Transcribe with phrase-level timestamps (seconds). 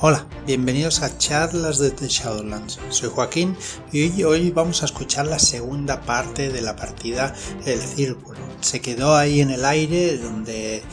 [0.00, 2.78] Hola, bienvenidos a Charlas de The Shadowlands.
[2.90, 3.56] Soy Joaquín
[3.90, 7.34] y hoy, vamos a escuchar la segunda parte de la partida
[7.66, 8.38] El Círculo.
[8.60, 10.84] Se quedó ahí en el aire donde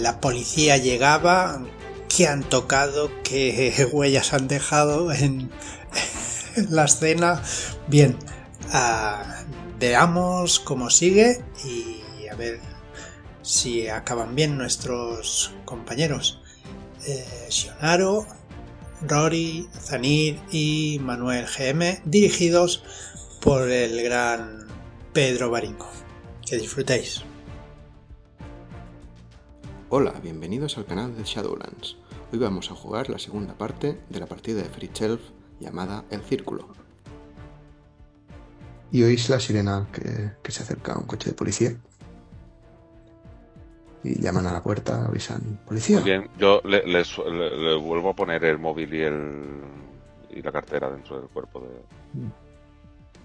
[0.00, 1.60] la policía llegaba,
[2.08, 5.50] qué han tocado, qué huellas han dejado en,
[6.70, 7.42] la escena.
[7.86, 8.16] Bien,
[8.72, 12.60] uh, veamos cómo sigue y a ver
[13.42, 16.40] si acaban bien nuestros compañeros.
[17.06, 17.26] Eh,
[19.06, 22.82] Rory, Zanir y Manuel GM, dirigidos
[23.40, 24.66] por el gran
[25.12, 25.88] Pedro Baringo.
[26.44, 27.22] Que disfrutéis.
[29.88, 31.96] Hola, bienvenidos al canal de Shadowlands.
[32.32, 35.20] Hoy vamos a jugar la segunda parte de la partida de Free Shelf
[35.60, 36.68] llamada El Círculo.
[38.90, 41.76] Y oís la sirena que, que se acerca a un coche de policía
[44.02, 46.00] y llaman a la puerta, avisan policía.
[46.00, 49.42] Muy bien, yo le, le, le, vuelvo a poner el móvil y el
[50.30, 51.68] y la cartera dentro del cuerpo de.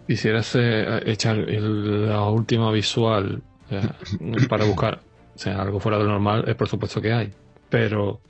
[0.07, 3.87] Quisieras eh, echar el, la última visual eh,
[4.49, 4.99] para buscar,
[5.35, 7.33] o sea, algo fuera de lo normal, es por supuesto que hay,
[7.69, 8.21] pero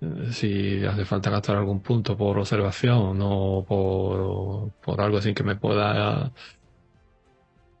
[0.00, 5.44] eh, si hace falta gastar algún punto por observación o por, por algo así que
[5.44, 6.32] me pueda.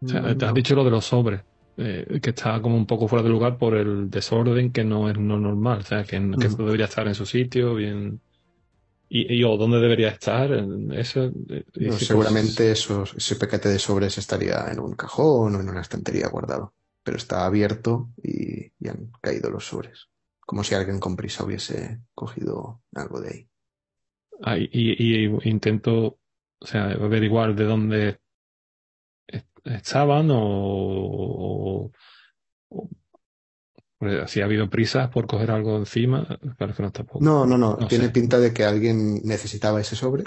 [0.00, 1.40] O sea, te has dicho lo de los sobres
[1.80, 5.16] eh, que está como un poco fuera de lugar por el desorden que no es
[5.16, 8.20] no normal, o sea, que, que debería estar en su sitio, bien.
[9.08, 10.50] ¿Y, y o dónde debería estar?
[10.92, 15.68] Eso, eh, no, seguramente eso, ese paquete de sobres estaría en un cajón o en
[15.68, 20.08] una estantería guardado, pero está abierto y, y han caído los sobres,
[20.40, 23.48] como si alguien con prisa hubiese cogido algo de ahí.
[24.42, 26.18] Ah, y, y, intento,
[26.58, 28.18] o sea, averiguar de dónde
[29.76, 31.92] estaban o, o,
[33.98, 37.24] pues, si ha habido prisas por coger algo encima, claro que no está poco.
[37.24, 38.10] No, no, no, no tiene sé.
[38.12, 40.24] pinta de que alguien necesitaba ese sobre.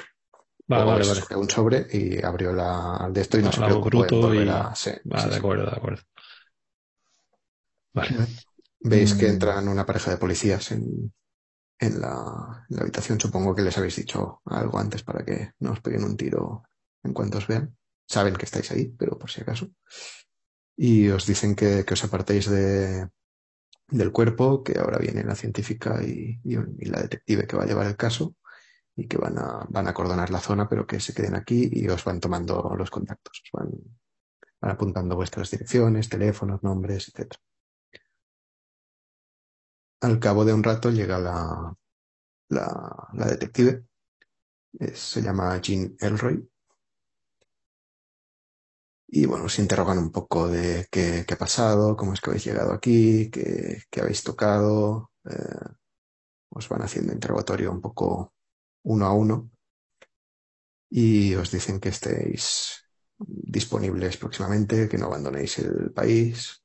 [0.68, 1.22] Vale, vale, vale.
[1.36, 4.48] Un sobre y abrió la de esto y no, no se preocupó y...
[4.50, 4.74] a...
[4.76, 6.02] sí, vale, sí, de acuerdo, de acuerdo.
[7.94, 8.12] Vale.
[8.92, 9.20] Veis Mm.
[9.20, 11.14] que entran una pareja de policías en,
[11.80, 13.20] en, la, en la habitación.
[13.20, 16.64] Supongo que les habéis dicho algo antes para que no os peguen un tiro
[17.04, 17.76] en cuanto os vean
[18.12, 19.70] saben que estáis ahí, pero por si acaso.
[20.76, 23.08] Y os dicen que, os apartéis de,
[23.88, 27.96] del cuerpo, que ahora viene la científica y, la detective que va a llevar el
[27.96, 28.36] caso
[28.96, 32.04] y que van a, van a la zona, pero que se queden aquí y os
[32.04, 33.72] van tomando los contactos, os van,
[34.60, 37.34] van apuntando vuestras direcciones, teléfonos, nombres, etc.
[40.02, 41.74] Al cabo de un rato llega la,
[42.50, 43.86] la, la detective,
[44.80, 46.51] es, se llama Jean Elroy,
[49.14, 52.46] y bueno, se interrogan un poco de qué, qué, ha pasado, cómo es que habéis
[52.46, 55.12] llegado aquí, qué, qué habéis tocado.
[55.26, 55.66] Eh,
[56.50, 58.34] os van haciendo interrogatorio un poco
[58.84, 59.52] uno a uno.
[60.90, 62.86] Y os dicen que estéis
[63.18, 66.64] disponibles próximamente, que no abandonéis el país,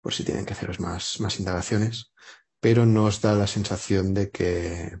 [0.00, 2.12] por si tienen que haceros más, más indagaciones.
[2.58, 4.98] Pero no os da la sensación de que,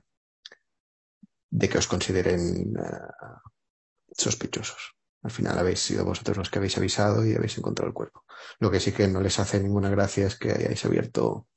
[1.50, 3.50] de que os consideren uh,
[4.12, 4.97] sospechosos.
[5.22, 8.24] Al final habéis sido vosotros los que habéis avisado y habéis encontrado el cuerpo.
[8.60, 11.48] Lo que sí que no les hace ninguna gracia es que hayáis abierto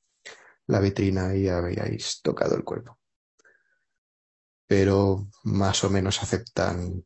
[0.66, 2.98] la vitrina y habéis tocado el cuerpo.
[4.66, 7.04] Pero más o menos aceptan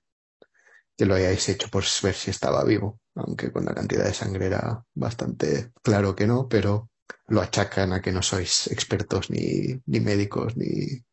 [0.97, 4.47] que lo hayáis hecho por ver si estaba vivo, aunque con la cantidad de sangre
[4.47, 6.91] era bastante claro que no, pero
[7.29, 11.05] lo achacan a que no sois expertos ni, ni médicos ni,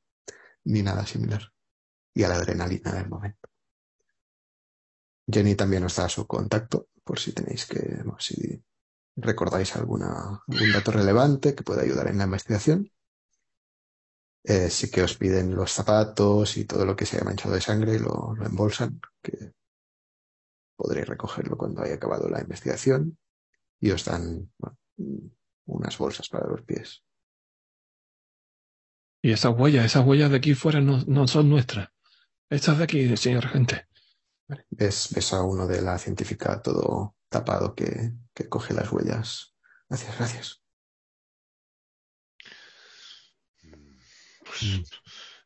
[0.64, 1.52] ni nada similar.
[2.14, 3.50] Y a la adrenalina del momento.
[5.28, 8.63] Jenny también os da su contacto por si tenéis que, si
[9.16, 12.91] recordáis alguna, algún dato relevante que pueda ayudar en la investigación.
[14.45, 17.61] Eh, sí que os piden los zapatos y todo lo que se haya manchado de
[17.61, 19.53] sangre, lo, lo embolsan, que
[20.75, 23.17] podréis recogerlo cuando haya acabado la investigación
[23.79, 24.51] y os dan
[25.66, 27.03] unas bolsas para los pies.
[29.22, 31.90] Y esas huellas, esas huellas de aquí fuera no, no son nuestras.
[32.49, 33.87] Estas de aquí, señor agente.
[34.70, 39.55] Ves, ves, a uno de la científica todo tapado que, que coge las huellas.
[39.90, 40.64] Gracias, gracias.
[44.44, 44.90] Pues,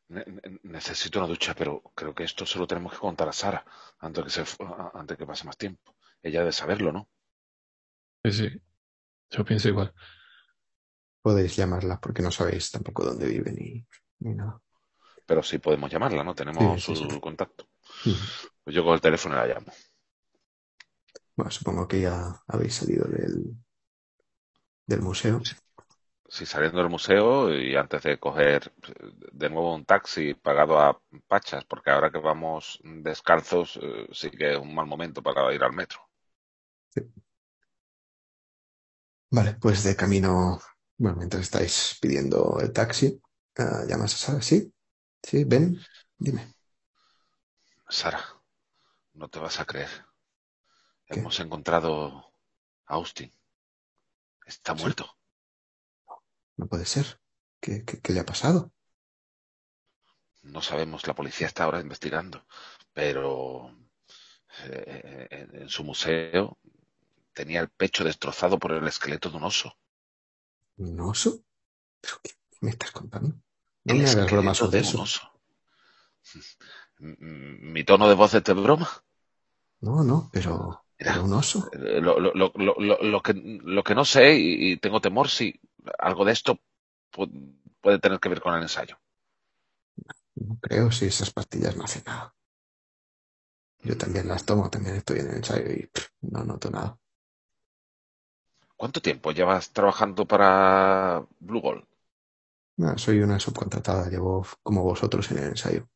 [0.09, 0.23] ne
[0.63, 3.65] necesito una ducha, pero creo que esto se lo tenemos que contar a Sara
[3.99, 4.45] antes que, se,
[4.93, 5.95] antes que pase más tiempo.
[6.21, 7.09] Ella debe saberlo, ¿no?
[8.23, 8.61] Sí, sí.
[9.29, 9.93] Yo pienso igual.
[11.21, 13.85] Podéis llamarla porque no sabéis tampoco dónde vive ni,
[14.19, 14.61] ni nada.
[15.25, 16.33] Pero sí podemos llamarla, ¿no?
[16.33, 17.19] Tenemos sí, sí, su sí.
[17.19, 17.67] contacto.
[18.63, 19.71] Pues yo con el teléfono la llamo.
[21.37, 23.55] Bueno, supongo que ya habéis salido del,
[24.85, 25.41] del museo.
[26.29, 28.71] si saliendo del museo y antes de coger
[29.33, 34.53] de nuevo un taxi pagado a pachas, porque ahora que vamos descalzos eh, sí que
[34.53, 35.99] es un mal momento para ir al metro.
[39.31, 40.59] Vale, pues de camino,
[40.97, 43.21] bueno, mientras estáis pidiendo el taxi,
[43.57, 44.73] ah, llamas a Sara, ¿sí?
[45.23, 45.79] Sí, ven,
[46.17, 46.55] dime.
[47.89, 48.21] Sara,
[49.13, 49.89] no te vas a creer.
[51.09, 51.21] ¿Qué?
[51.21, 52.31] Hemos encontrado
[52.85, 53.33] a Austin.
[54.47, 54.73] Está ¿Sí?
[54.73, 55.15] muerto.
[56.57, 57.19] No puede ser.
[57.59, 58.71] ¿Qué, qué, qué le ha pasado?
[60.55, 62.47] No sabemos, la policía está ahora investigando,
[62.91, 63.69] pero
[64.65, 66.57] eh, en, en su museo
[67.33, 69.77] tenía el pecho destrozado por el esqueleto de un oso.
[70.77, 71.31] ¿Un oso?
[72.01, 72.31] ¿Pero qué
[72.61, 73.35] me estás contando?
[73.85, 74.99] No El me hagas bromas sobre un eso.
[74.99, 75.23] oso.
[76.99, 78.87] ¿Mi tono de voz es de broma?
[79.81, 81.67] No, no, pero, pero un oso.
[81.71, 85.59] eh, lo, lo, lo, lo, que, lo que no sé y, y tengo temor si
[85.99, 86.59] algo de esto
[87.11, 88.97] pu- puede tener que ver con el ensayo.
[90.35, 92.33] No creo si esas pastillas no hacen nada.
[93.83, 96.95] Yo también las tomo, también estoy en el ensayo y pff, no noto nada.
[98.75, 101.83] ¿Cuánto tiempo llevas trabajando para Blue Gold?
[102.77, 105.87] Nada, soy una subcontratada, llevo como vosotros en el ensayo.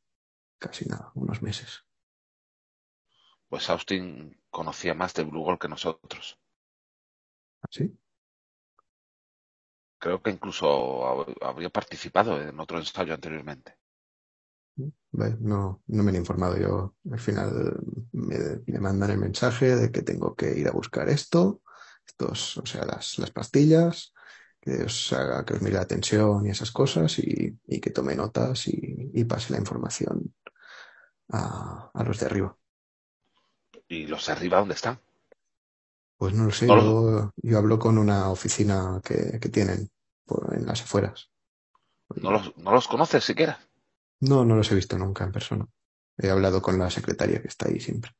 [0.63, 1.71] Casi nada, unos meses.
[3.49, 6.39] Pues Austin conocía más de Blue Gold que nosotros.
[7.61, 7.97] ¿Así?
[10.01, 10.67] Creo que incluso
[11.07, 13.77] hab- habría participado en otro ensayo anteriormente.
[15.11, 16.57] Vale, no, no me han informado.
[16.57, 17.77] Yo al final
[18.13, 21.61] me, me mandan el mensaje de que tengo que ir a buscar esto,
[22.07, 24.13] estos, o sea, las, las pastillas,
[24.61, 28.15] que os haga, que os mire la tensión y esas cosas y, y que tome
[28.15, 30.33] notas y, y pase la información
[31.31, 32.57] a, a los de arriba.
[33.87, 34.99] ¿Y los de arriba dónde están?
[36.17, 39.89] Pues no lo sé, yo, yo hablo con una oficina que, que tienen
[40.25, 41.29] por, en las afueras.
[42.15, 43.59] ¿No los, no los conoces siquiera?
[44.21, 45.67] No, no los he visto nunca en persona.
[46.17, 48.11] He hablado con la secretaria que está ahí siempre.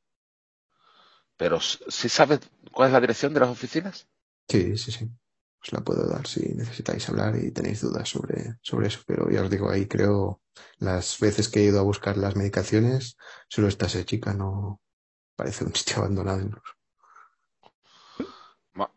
[1.36, 2.40] Pero ¿sí sabes
[2.72, 4.08] cuál es la dirección de las oficinas?
[4.48, 5.10] Sí, sí, sí.
[5.64, 9.02] Os la puedo dar si necesitáis hablar y tenéis dudas sobre, sobre eso.
[9.06, 10.41] Pero ya os digo, ahí creo,
[10.80, 13.18] las veces que he ido a buscar las medicaciones,
[13.50, 14.82] solo está esa chica, no
[15.38, 16.74] parece un sitio abandonado incluso.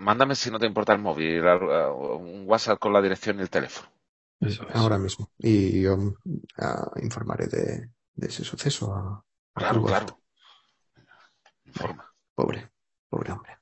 [0.07, 3.51] Mándame si no te importa el móvil, a- un WhatsApp con la dirección y el
[3.51, 3.89] teléfono.
[4.41, 4.77] Eso es.
[4.77, 5.31] Ahora mismo.
[5.39, 5.97] Y yo
[6.59, 9.25] ah, informaré de, de ese suceso a,
[9.55, 9.91] a Claro, Fulgor.
[9.91, 10.21] claro.
[11.67, 12.05] Informa.
[12.37, 12.71] Pobre,
[13.11, 13.59] pobre hombre.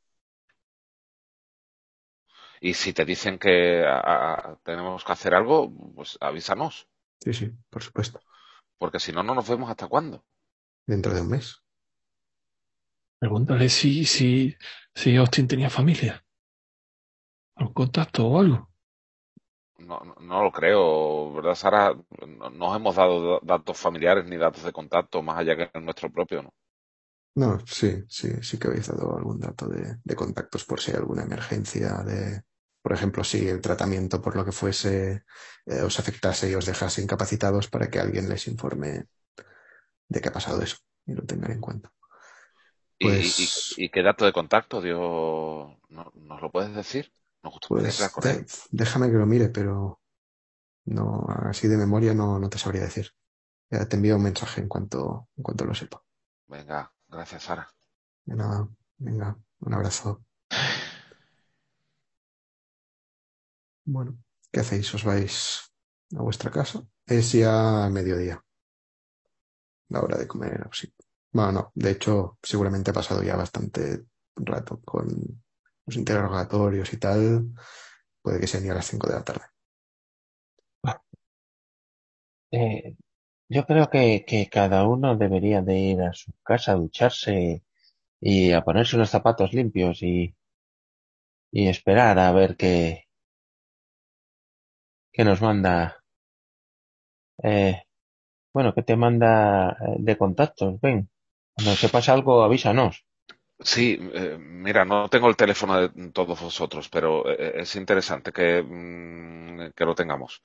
[2.61, 3.99] Y si te dicen que a-
[4.35, 6.89] a- tenemos que hacer algo, pues avísanos,
[7.25, 8.21] Sí, sí, por supuesto.
[8.79, 10.27] porque si no, no nos vemos hasta cuándo.
[10.87, 11.61] Dentro de un mes.
[13.21, 14.55] Pregúntale si, si,
[14.95, 16.23] si Austin tenía familia.
[17.59, 18.59] ¿Algún contacto o algo?
[19.89, 21.93] No, no, no lo creo, ¿verdad, Sara?
[22.27, 25.85] No nos hemos dado da- datos familiares ni datos de contacto más allá que el
[25.85, 26.55] nuestro propio, ¿no?
[27.35, 30.99] No, sí, sí, sí que habéis dado algún dato de, de contactos por si hay
[30.99, 32.43] alguna emergencia de,
[32.83, 35.25] por ejemplo, si el tratamiento por lo que fuese
[35.67, 39.07] eh, os afectase y os dejase incapacitados para que alguien les informe
[40.09, 40.77] de que ha pasado eso
[41.07, 41.93] y lo tengan en cuenta.
[42.99, 45.01] ¿Y, Pues- y- y qué dato de contacto, Dios,
[45.89, 47.13] ¿no- ¿nos lo puedes decir?
[47.43, 50.01] Nos Pues de- déjame que lo mire, pero
[50.87, 53.11] no, así de memoria no, no te sabría decir.
[53.71, 56.03] Ya te envío un mensaje en cuanto, en cuanto lo sepa.
[56.47, 57.69] Venga, gracias, Sara.
[58.25, 60.25] De nada, venga, un abrazo.
[63.85, 64.19] Bueno,
[64.53, 64.93] ¿qué hacéis?
[64.95, 65.35] ¿Os vais
[66.19, 66.85] a vuestra casa?
[67.07, 68.45] Es ya mediodía,
[69.89, 70.93] la hora de comer sí.
[71.33, 74.05] Bueno, no, de hecho, seguramente ha pasado ya bastante
[74.37, 75.07] rato con
[75.87, 77.53] los interrogatorios y tal.
[78.23, 79.45] Puede que sean ya las 5 de la tarde.
[82.53, 82.97] Eh,
[83.49, 87.65] yo creo que, que cada uno debería de ir a su casa a ducharse
[88.21, 90.35] y a ponerse unos zapatos limpios y,
[91.53, 93.07] y esperar a ver qué,
[95.13, 96.03] qué nos manda.
[97.43, 97.83] Eh,
[98.55, 101.11] bueno, qué te manda eh, de contactos, ven.
[101.55, 103.05] Cuando sepas algo, avísanos.
[103.61, 108.63] Sí, eh, mira, no tengo el teléfono de todos vosotros, pero eh, es interesante que,
[108.63, 110.43] mm, que lo tengamos.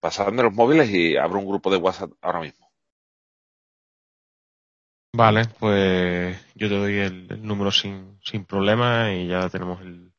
[0.00, 2.66] Pasadme los móviles y abro un grupo de WhatsApp ahora mismo.
[5.12, 10.12] Vale, pues yo te doy el, el número sin, sin problema y ya tenemos el,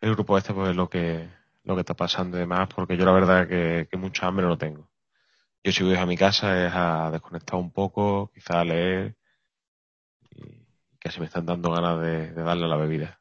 [0.00, 1.28] el grupo este, pues lo que,
[1.64, 4.58] lo que está pasando y demás, porque yo la verdad que, que mucha hambre no
[4.58, 4.90] tengo.
[5.64, 9.16] Yo si voy a mi casa es a desconectar un poco, quizá a leer
[10.30, 10.66] y
[10.98, 13.20] casi me están dando ganas de, de darle a la bebida.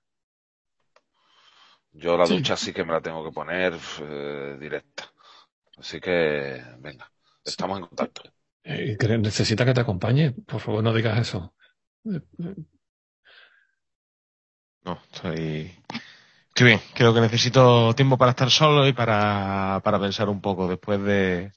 [1.93, 2.33] Yo la Sí.
[2.35, 5.11] ducha sí que me la tengo que poner eh, directa.
[5.77, 7.11] Así que, venga,
[7.43, 8.23] estamos en contacto.
[8.63, 10.31] Eh, que necesita que te acompañe.
[10.31, 11.53] Por favor, no digas eso.
[14.85, 15.71] No, estoy,
[16.53, 16.79] estoy bien.
[16.93, 21.51] Creo que necesito tiempo para estar solo y para, para pensar un poco después de,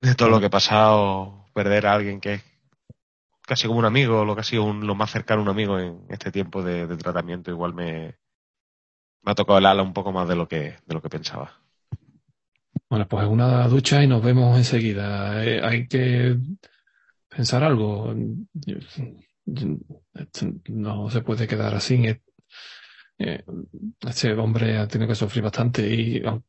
[0.00, 2.44] de todo lo que he pasado, perder a alguien que es
[3.42, 5.78] casi como un amigo, lo que ha sido un- lo más cercano a un amigo
[5.78, 8.16] en este tiempo de, tratamiento, igual me,
[9.22, 11.52] me ha tocado el ala un poco más de lo que, de lo que pensaba.
[12.88, 15.44] Bueno, pues una ducha y nos vemos enseguida.
[15.44, 16.36] Eh, hay que
[17.28, 18.14] pensar algo.
[20.68, 22.02] No se puede quedar así.
[23.18, 23.44] Eh,
[24.00, 26.46] Este hombre ha tenido que sufrir bastante y aunque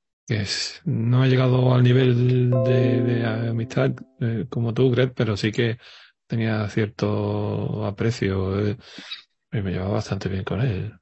[0.85, 5.77] no ha llegado al nivel de, de amistad eh, como tú, Greg, pero sí que
[6.27, 8.59] tenía cierto aprecio.
[8.67, 8.77] eh,
[9.51, 10.93] y me llevaba bastante bien con él.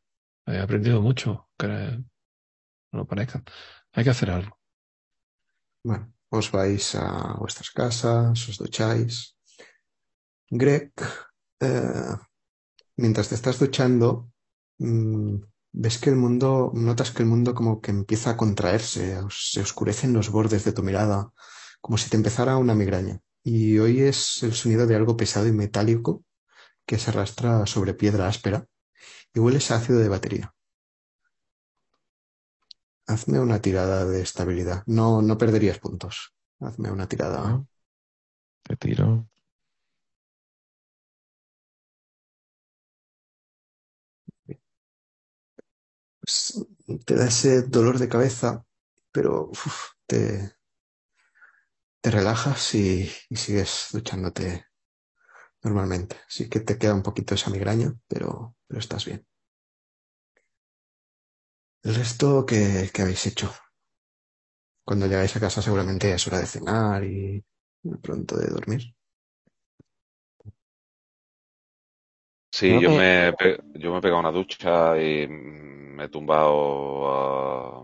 [0.45, 3.43] He aprendido mucho, que no lo parezca.
[3.93, 4.59] Hay que hacer algo.
[5.87, 6.05] Bueno,
[6.39, 7.05] os vais a
[7.41, 9.13] vuestras casas, os ducháis.
[10.49, 10.93] Greg,
[11.59, 12.15] eh,
[12.97, 14.31] mientras te estás duchando,
[14.79, 15.35] mm,
[15.73, 20.13] ves que el mundo, notas que el mundo como que empieza a contraerse, se oscurecen
[20.13, 21.31] los bordes de tu mirada,
[21.81, 23.19] como si te empezara una migraña.
[23.43, 26.23] Y oyes el sonido de algo pesado y metálico
[26.85, 28.67] que se arrastra sobre piedra áspera
[29.33, 30.53] y hueles a ácido de batería.
[33.07, 34.83] Hazme una tirada de estabilidad.
[34.85, 36.33] No, no perderías puntos.
[36.59, 37.65] Hazme una tirada.
[38.63, 39.27] Te tiro.
[46.23, 46.65] Pues,
[47.05, 48.65] te da ese dolor de cabeza,
[49.11, 49.51] pero
[50.07, 50.55] te,
[52.01, 54.65] te relajas y, sigues duchándote
[55.61, 56.15] normalmente.
[56.29, 59.27] Sí que te queda un poquito esa migraña, pero, pero estás bien.
[61.83, 63.53] El resto, ¿qué, qué habéis hecho?
[64.85, 67.43] Cuando llegáis a casa seguramente es hora de cenar y
[68.01, 68.95] pronto de dormir.
[72.55, 73.33] Sí, yo me,
[73.79, 77.83] yo me he pegado una ducha y me he tumbado a,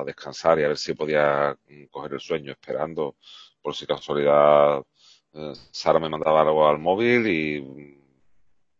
[0.00, 1.54] a descansar y a ver si podía
[1.90, 3.16] coger el sueño, esperando
[3.60, 4.82] por si casualidad
[5.34, 8.00] eh, Sara me mandaba algo al móvil y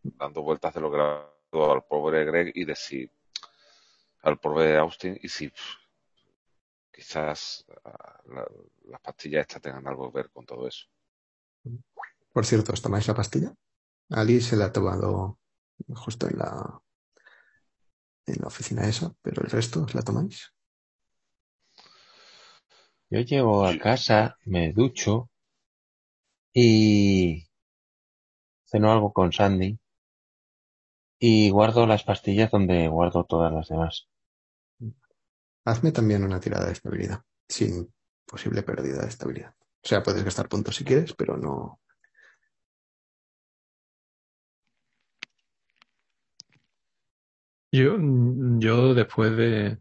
[0.03, 1.27] dando vueltas de lo que era
[1.73, 3.11] al pobre Greg y de si
[4.23, 5.53] al pobre Austin y si
[6.91, 8.49] quizás ah, la-
[8.89, 10.87] las pastillas estas tengan algo que ver con todo eso.
[12.33, 13.53] Por cierto, ¿os tomáis la pastilla?
[14.11, 15.39] Ali se la ha tomado
[15.95, 16.81] justo en la,
[18.27, 20.53] en la oficina esa, pero el resto os la tomáis.
[23.11, 25.31] Yo llego a casa, me ducho
[26.55, 27.47] y
[28.65, 29.79] ceno algo con Sandy
[31.21, 34.09] y guardo las pastillas donde guardo todas las demás.
[35.65, 37.93] Hazme también una tirada de estabilidad, sin
[38.27, 39.55] posible pérdida de estabilidad.
[39.83, 41.81] O sea, puedes gastar puntos si quieres, pero no.
[47.73, 47.97] Yo,
[48.59, 49.79] yo después de,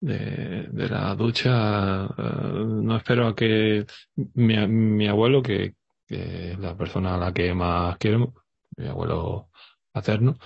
[0.00, 3.86] de, la ducha, eh, no espero a que
[4.34, 5.74] mi, mi abuelo, que,
[6.08, 8.34] es la persona a la que más quiero,
[8.76, 9.50] mi abuelo
[9.92, 10.38] paterno,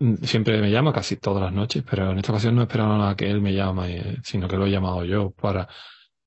[0.00, 3.16] mm, siempre me llama casi todas las noches, pero en esta ocasión no esperaron a
[3.16, 5.68] que él me llame, sino que lo he llamado yo para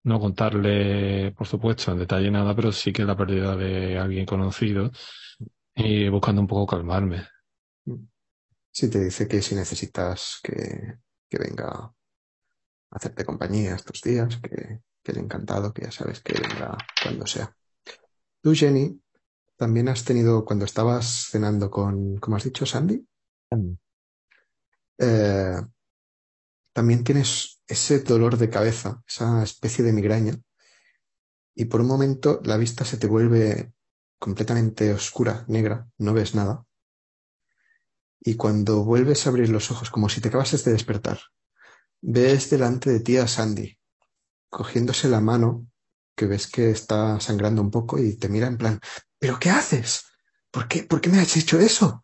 [0.04, 4.92] no contarle, por supuesto, en detalle nada, pero sí que la pérdida de alguien conocido
[5.76, 7.24] y buscando un poco calmarme.
[8.72, 11.00] Si te dice que si necesitas que,
[11.30, 11.94] que venga a
[12.92, 17.56] hacerte compañía estos días, que, que le encantado, que ya sabes que venga cuando sea.
[18.42, 19.02] Tú, Jenny,
[19.58, 23.06] también has tenido, cuando estabas cenando con, ¿cómo has dicho, Sandy?
[24.98, 25.62] Eh,
[26.74, 30.40] también tienes ese dolor de cabeza, esa especie de migraña,
[31.56, 33.74] y por un momento la vista se te vuelve
[34.18, 36.66] completamente oscura, negra, no ves nada.
[38.22, 41.20] Y cuando vuelves a abrir los ojos, como si te acabases de despertar,
[42.02, 43.78] ves delante de ti a Sandy,
[44.50, 45.68] cogiéndose la mano,
[46.16, 48.80] que ves que está sangrando un poco y te mira en plan,
[49.20, 50.06] ¿pero qué haces?
[50.52, 52.04] ¿Por qué, ¿por qué me has hecho eso?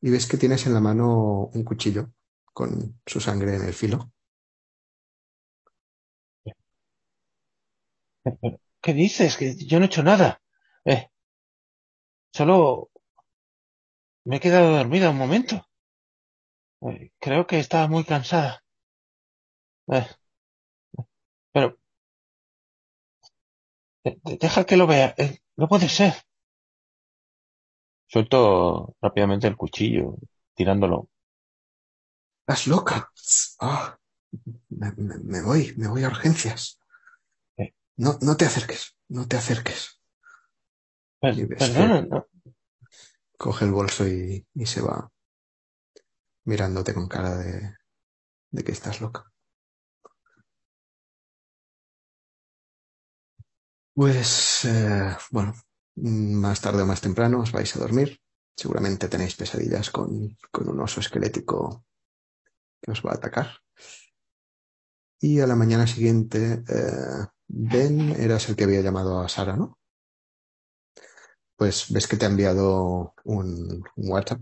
[0.00, 2.12] Y ves que tienes en la mano un cuchillo
[2.54, 4.12] con su sangre en el filo.
[8.22, 9.36] ¿Pero ¿Qué dices?
[9.38, 10.40] Que yo no he hecho nada.
[10.84, 11.10] Eh,
[12.32, 12.90] solo
[14.24, 15.66] me he quedado dormida un momento.
[17.18, 18.62] Creo que estaba muy cansada.
[19.88, 20.06] Eh,
[21.52, 21.76] pero
[24.04, 25.14] de- de- deja que lo vea.
[25.16, 26.12] Eh, no puede ser.
[28.08, 30.16] Suelto rápidamente el cuchillo,
[30.54, 31.08] tirándolo
[32.42, 33.10] Estás loca.
[33.60, 33.98] Ah,
[34.70, 36.78] me, me- me voy, me voy a urgencias.
[37.58, 37.72] Eh.
[37.96, 40.00] No, no te acerques, no te acerques.
[41.20, 42.26] Per- perdona, que- no,
[43.42, 45.10] Coge el bolso y, se va
[46.44, 47.74] mirándote con cara de,
[48.50, 49.32] de que estás loca.
[53.94, 55.54] Pues, eh, bueno,
[55.96, 58.20] más tarde o más temprano os vais a dormir.
[58.54, 61.86] Seguramente tenéis pesadillas con, con un oso esquelético
[62.82, 63.48] que os va a atacar.
[65.18, 69.79] Y a la mañana siguiente, eh, Ben, eras el que había llamado a Sara, ¿no?
[71.60, 74.40] Pues ves que te ha enviado un, WhatsApp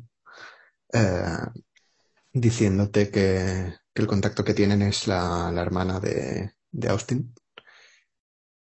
[0.93, 1.47] eh,
[2.33, 6.53] diciéndote que, el contacto que tienen es la, hermana de,
[6.89, 7.35] Austin.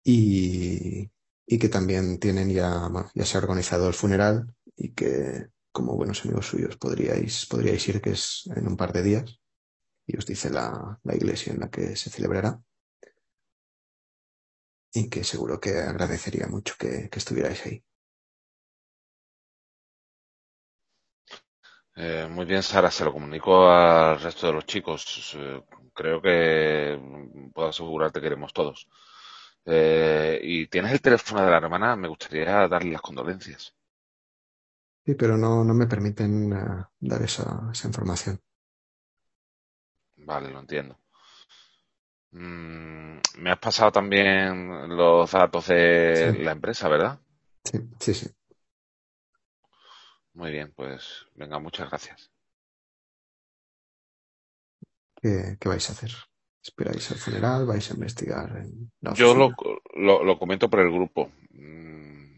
[0.01, 1.11] Y,
[1.45, 2.89] que también tienen ya
[3.25, 8.11] se ha organizado el funeral y que como buenos amigos suyos podríais, podríais ir, que
[8.11, 9.41] es en un par de días,
[10.05, 12.61] y os dice la, la iglesia en la que se celebrará,
[14.93, 17.83] y que seguro que agradecería mucho que, que estuvierais ahí.
[21.97, 25.33] Eh, muy bien, Sara, se lo comunico al resto de los chicos.
[25.35, 25.61] Eh,
[25.93, 26.97] creo que
[27.53, 28.87] puedo asegurarte que iremos todos.
[29.65, 33.73] Eh, y tienes el teléfono de la hermana, me gustaría darle las condolencias.
[35.05, 38.39] Sí, pero no, no me permiten eh, dar esa, esa información.
[40.17, 40.99] Vale, lo entiendo.
[42.31, 46.43] Mm, me has pasado también los datos de Sí.
[46.43, 47.19] la empresa, ¿verdad?
[47.63, 48.27] Sí, sí, sí.
[50.37, 52.29] Muy bien, pues venga, muchas gracias.
[55.19, 56.11] ¿Qué, qué vais a hacer?
[56.61, 57.65] ¿Esperáis el funeral?
[57.65, 59.49] ¿Vais a investigar en la Yo lo,
[59.95, 61.31] lo, lo comento por el grupo.
[61.49, 62.37] Mm,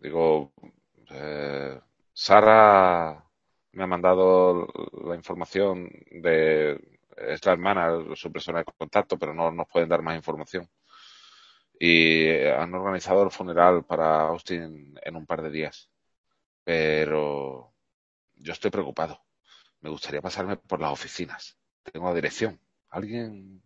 [0.00, 0.52] Digo,
[1.10, 1.80] eh,
[2.12, 3.24] Sara
[3.72, 4.66] me ha mandado
[5.04, 10.02] la información de, es la hermana, su persona de contacto, pero no nos pueden dar
[10.02, 10.68] más información.
[11.78, 15.88] Y han organizado el funeral para Austin en un par de días.
[16.68, 17.74] Pero
[18.36, 19.14] yo estoy preocupado.
[19.82, 21.58] Me gustaría pasarme por las oficinas.
[21.84, 22.60] Tengo dirección.
[22.90, 23.62] ¿Alguien,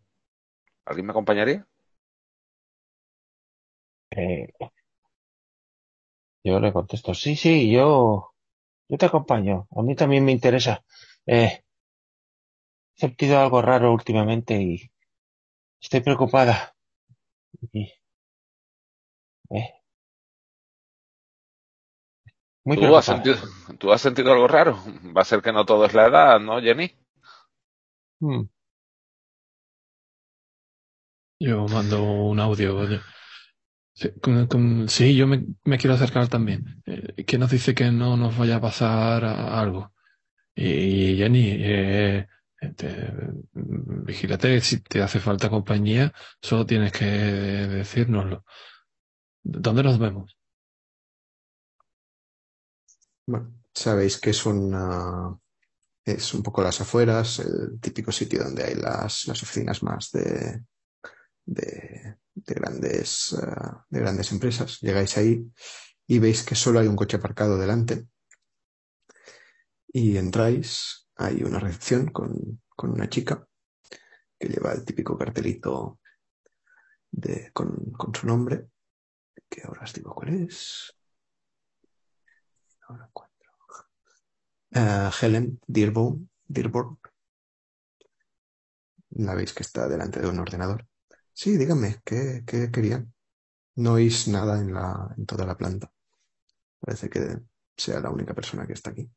[0.87, 1.67] ¿alguien me acompañaría?
[4.11, 4.71] eh,
[6.45, 8.35] yo le contesto, sí, sí, yo,
[8.89, 9.69] yo te acompaño.
[9.77, 10.85] A mí también me interesa.
[11.27, 11.63] Eh,
[12.97, 14.93] he sentido algo raro últimamente y
[15.81, 16.75] estoy preocupada.
[17.73, 17.93] Y,
[19.51, 19.80] eh,
[22.77, 23.37] muy ¿Tú has sentido,
[23.79, 24.79] tú has sentido algo raro?
[25.17, 26.93] Va a ser que no todo es la edad, ¿no, Jenny?
[28.23, 28.49] Mm,
[31.39, 32.77] Yo mando un audio.
[32.79, 33.01] oye.
[33.95, 36.83] Sí, con- con- sí, yo me, me quiero acercar también.
[36.87, 39.93] Eh, ¿Qué nos dice que no nos vaya a pasar a- algo?
[40.57, 42.27] Y Jenny, eh,
[42.77, 43.13] te-
[43.55, 48.45] mm, vigílate, si te hace falta compañía, solo tienes que decírnoslo.
[49.43, 50.39] ¿Dónde nos vemos?
[53.27, 55.39] Bueno, sabéis que es una,
[56.05, 60.65] es un poco las afueras, el típico sitio donde hay las, las oficinas más de,
[61.45, 64.81] de, de grandes, eh, de grandes empresas.
[64.81, 65.47] Llegáis ahí
[66.07, 68.09] y veis que solo hay un coche aparcado delante
[69.93, 71.09] y entráis.
[71.17, 73.47] Hay una recepción con, con una chica
[74.39, 76.01] que lleva el típico cartelito
[77.11, 78.69] de, con, con su nombre,
[79.51, 80.95] que ahora os digo cuál es.
[84.73, 86.99] Eh, Helen Dearborn, Dearborn.
[89.27, 90.87] La veis que está delante de un ordenador.
[91.33, 93.13] Sí, díganme, ¿qué, qué querían?
[93.77, 95.93] No oís nada en la, en toda la planta.
[96.81, 97.39] Parece que
[97.77, 99.11] sea la única persona que está aquí.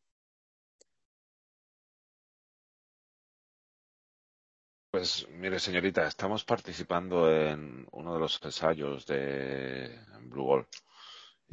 [4.91, 10.67] Pues mire, señorita, estamos participando en uno de los ensayos de Blue Ball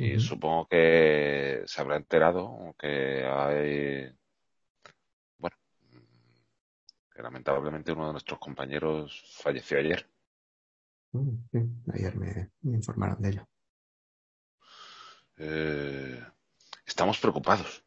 [0.03, 4.11] y supongo que se habrá enterado que hay,
[5.39, 5.57] bueno,
[7.15, 10.09] que lamentablemente uno de nuestros compañeros falleció ayer.
[11.13, 11.59] Mm, sí,
[11.95, 13.47] ayer me, me informaron de ello.
[15.39, 16.23] Eh,
[16.87, 17.83] estamos preocupados.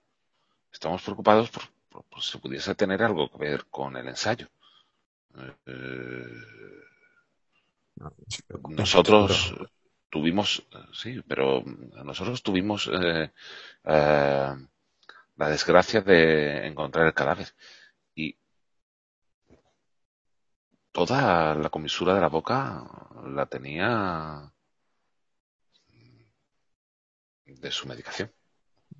[0.71, 4.47] Estamos preocupados por, por- por si pudiese tener algo que ver con el ensayo.
[5.65, 6.25] Eh,
[7.95, 8.13] No,
[8.69, 9.53] nosotros.
[10.13, 11.63] Tuvimos, sí, pero
[12.05, 13.31] nosotros tuvimos eh,
[13.83, 14.55] eh,
[15.35, 17.47] la desgracia de encontrar el cadáver
[18.13, 18.37] y
[20.91, 22.85] toda la comisura de la boca
[23.25, 24.53] la tenía
[27.45, 28.31] de su medicación.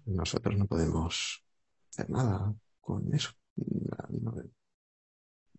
[0.06, 1.46] Nosotros no podemos
[1.92, 3.34] hacer nada con eso.
[4.10, 4.34] No,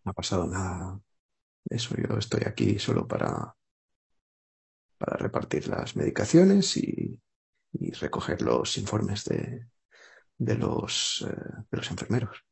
[0.05, 1.01] ha pasado nada
[1.67, 1.95] eso.
[1.97, 3.55] Yo estoy aquí solo para,
[5.05, 7.21] para repartir las medicaciones y,
[7.73, 9.67] y recoger los informes de,
[10.39, 11.35] de, los, eh,
[11.71, 12.45] de los enfermeros.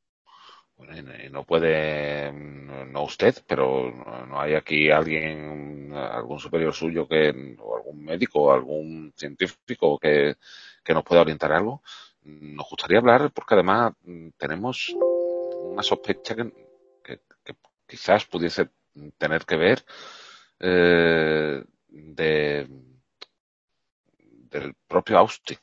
[1.31, 3.91] No puede, no usted, pero
[4.27, 10.37] no hay aquí alguien, algún superior suyo que, o algún médico, o algún científico que,
[10.85, 11.83] que nos pueda orientar algo.
[12.25, 13.95] Nos gustaría hablar porque además
[14.37, 14.99] tenemos
[15.61, 16.53] una sospecha que,
[17.03, 17.55] que, que
[17.87, 18.71] quizás pudiese
[19.19, 19.85] tener que ver
[20.61, 22.69] eh, de,
[24.19, 25.59] del propio Austin,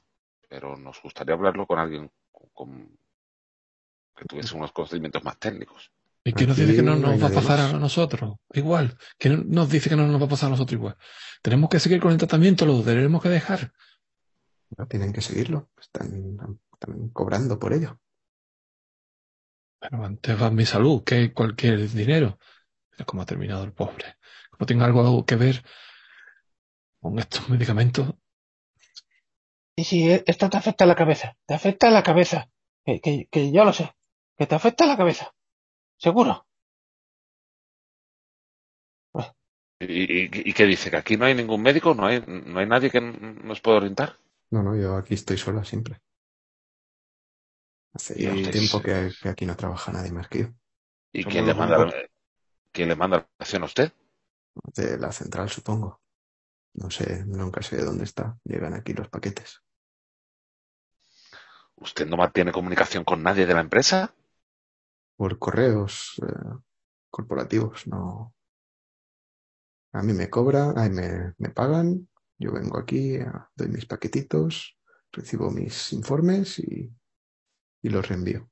[0.48, 2.12] pero nos gustaría hablarlo con alguien
[2.54, 2.98] con,
[4.16, 5.92] que tuviese unos conocimientos más técnicos.
[6.24, 8.38] ¿Y qué nos dice que no nos va a pasar a nosotros?
[8.54, 8.98] Igual.
[9.18, 10.98] ¿Qué nos dice que no nos va a pasar a nosotros igual?
[11.42, 13.72] Tenemos que seguir con el tratamiento, lo tenemos que dejar.
[14.78, 15.70] No tienen que seguirlo.
[15.80, 16.38] Están,
[16.74, 18.00] están cobrando por ello.
[19.80, 22.38] Pero antes va mi salud que cualquier dinero.
[22.92, 24.18] Mira cómo ha terminado el pobre.
[24.52, 25.64] Como tenga algo que ver
[27.00, 28.14] con estos medicamentos.
[29.76, 32.50] Y si esto te afecta a la cabeza, te afecta a la cabeza.
[32.86, 33.94] Que, que, que yo lo sé.
[34.38, 35.34] Que te afecta a la cabeza.
[35.98, 36.46] Seguro.
[39.82, 40.92] ¿Y, y, y qué dice?
[40.92, 41.94] ¿Que aquí no hay ningún médico?
[41.94, 44.18] ¿No hay, no hay nadie que nos pueda orientar?
[44.52, 46.02] No, no, yo aquí estoy sola siempre.
[47.94, 50.48] Hace ya tiempo que, que aquí no trabaja nadie más que yo.
[51.14, 51.92] ¿Y quién le manda,
[52.72, 53.94] quién le manda la acción a usted?
[54.76, 56.02] De la central, supongo.
[56.74, 58.40] No sé, nunca sé dónde está.
[58.44, 59.62] Llegan aquí los paquetes.
[61.78, 64.14] ¿Usted no mantiene comunicación con nadie de la empresa?
[65.18, 65.94] Por correos
[66.28, 66.56] eh,
[67.12, 68.34] corporativos, no.
[69.94, 72.08] A mí me cobran, ahí me, me pagan,
[72.40, 74.78] yo vengo aquí, a- doy mis paquetitos,
[75.12, 76.92] recibo mis informes y,
[77.84, 78.50] y los reenvío.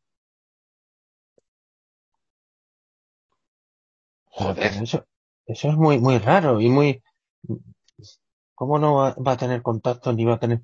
[4.29, 5.05] Joder, eso,
[5.45, 7.03] eso es muy, muy raro y muy.
[8.57, 10.63] ¿Cómo no va, va a tener contacto ni va a tener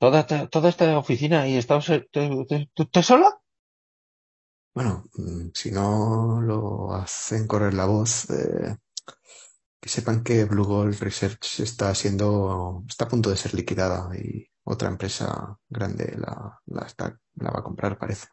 [0.00, 2.02] toda esta, toda esta oficina y está usted,
[3.02, 3.40] sola?
[4.74, 8.76] Bueno, mm, si no lo hacen correr la voz, eh,
[9.80, 14.50] que sepan que Blue Gold Research está siendo, está a punto de ser liquidada y
[14.64, 18.26] otra empresa grande la, la está, la va a comprar, parece.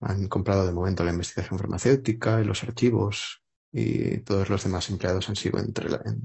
[0.00, 3.42] Han comprado de momento la investigación farmacéutica y los archivos
[3.78, 6.22] y todos los demás empleados han sido entre la- en-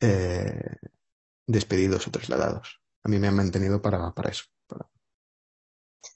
[0.00, 0.76] eh,
[1.46, 2.80] despedidos o trasladados.
[3.04, 4.44] A mí me han mantenido para, para eso.
[4.66, 4.88] para-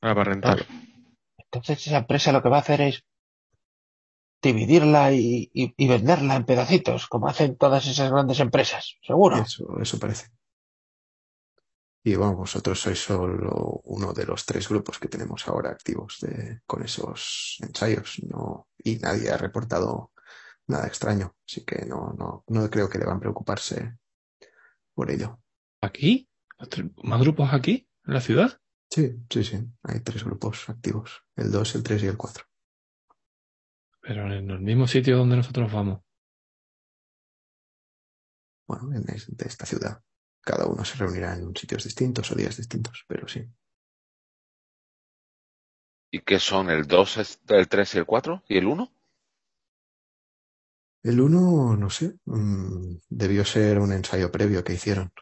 [0.02, 0.66] Ah, para rentar.
[1.38, 3.05] Entonces esa empresa lo que va a hacer es
[4.42, 9.37] dividirla y, y- y venderla en pedacitos, como hacen todas esas grandes empresas, seguro.
[9.38, 10.29] Eso, eso parece.
[12.07, 16.61] Y bueno, vosotros sois solo uno de los tres grupos que tenemos ahora activos de,
[16.64, 20.12] con esos ensayos, no, y nadie ha reportado
[20.69, 23.99] nada extraño, así que no, no, no creo que deban preocuparse
[24.95, 25.40] por ello.
[25.81, 26.31] ¿Aquí?
[27.03, 27.88] ¿Más grupos aquí?
[28.05, 28.61] ¿En la ciudad?
[28.88, 32.45] Sí, sí, sí, hay tres grupos activos, el 2, el 3 y el 4.
[34.03, 36.03] Pero en el mismo sitio donde nosotros vamos.
[38.69, 40.06] Bueno, en esta ciudad.
[40.48, 43.42] Cada uno se reunirá en sitios distintos o días distintos, pero sí.
[46.16, 48.42] ¿y qué son el 2, el 3 y el 4?
[48.48, 48.92] ¿Y el 1?
[51.02, 55.12] El 1, no sé, mm, debió ser un ensayo previo que hicieron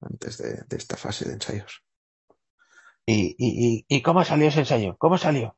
[0.00, 1.82] antes de, de esta fase de ensayos.
[3.04, 4.96] ¿Y, y, y, cómo salió ese ensayo?
[4.98, 5.56] ¿Cómo salió?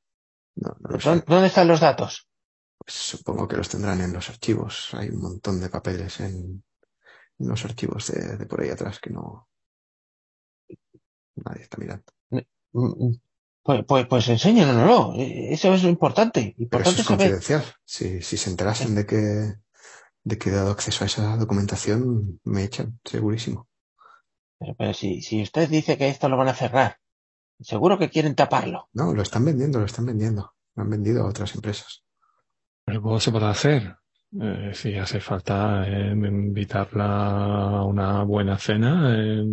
[0.56, 1.08] No, no lo sé.
[1.08, 2.28] ¿Dónde, dónde están los datos?
[2.78, 4.90] Pues supongo que los tendrán en los archivos.
[4.92, 6.62] Hay un montón de papeles en,
[7.38, 9.48] en los archivos de, de por ahí atrás que no
[11.36, 12.04] nadie está mirando.
[12.30, 12.38] Mm,
[13.08, 13.20] mm.
[13.62, 15.14] Pues, pues, pues enséñanoslo.
[15.16, 16.54] Eh, Eso es lo importante.
[16.70, 17.40] Pero eso Importante es saber.
[17.40, 17.64] confidencial.
[17.84, 19.16] Si, si se enterasen de que,
[20.24, 23.68] de que he dado acceso a esa documentación, me echan, segurísimo.
[24.58, 26.98] Pero, pero si, si usted dice que esto lo van a cerrar,
[27.60, 28.88] seguro que quieren taparlo.
[28.94, 30.54] No, lo están vendiendo, lo están vendiendo.
[30.74, 32.02] Lo han vendido a otras empresas.
[32.84, 33.96] Pero ¿cómo se puede hacer?
[34.30, 39.44] Eh, si hace falta eh, invitarla a una buena cena, eh,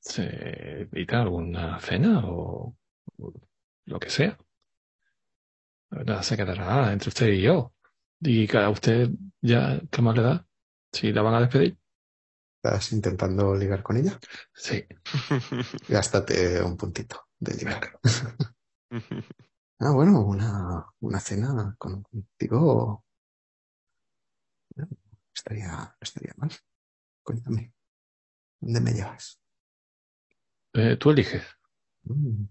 [0.00, 0.22] se
[0.82, 2.76] invita alguna cena o,
[3.18, 3.32] o
[3.86, 4.36] lo que sea.
[5.90, 7.72] La verdad se quedará entre usted y yo.
[8.20, 9.08] Y cada usted
[9.40, 10.46] ya, ¿qué más le da?
[10.92, 11.76] Si la van a despedir.
[12.62, 14.18] ¿Estás intentando ligar con ella?
[14.54, 14.84] Sí.
[15.88, 17.98] Gástate un puntito de ligar.
[19.80, 23.04] Ah, bueno, una, una cena contigo
[24.76, 24.88] no
[25.34, 26.50] estaría, estaría mal.
[27.24, 27.74] Cuéntame,
[28.60, 29.40] ¿dónde me llevas?
[30.74, 31.44] Eh, tú eliges.
[32.08, 32.48] Mm,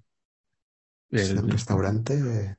[1.12, 2.56] Es El- un restaurante eh,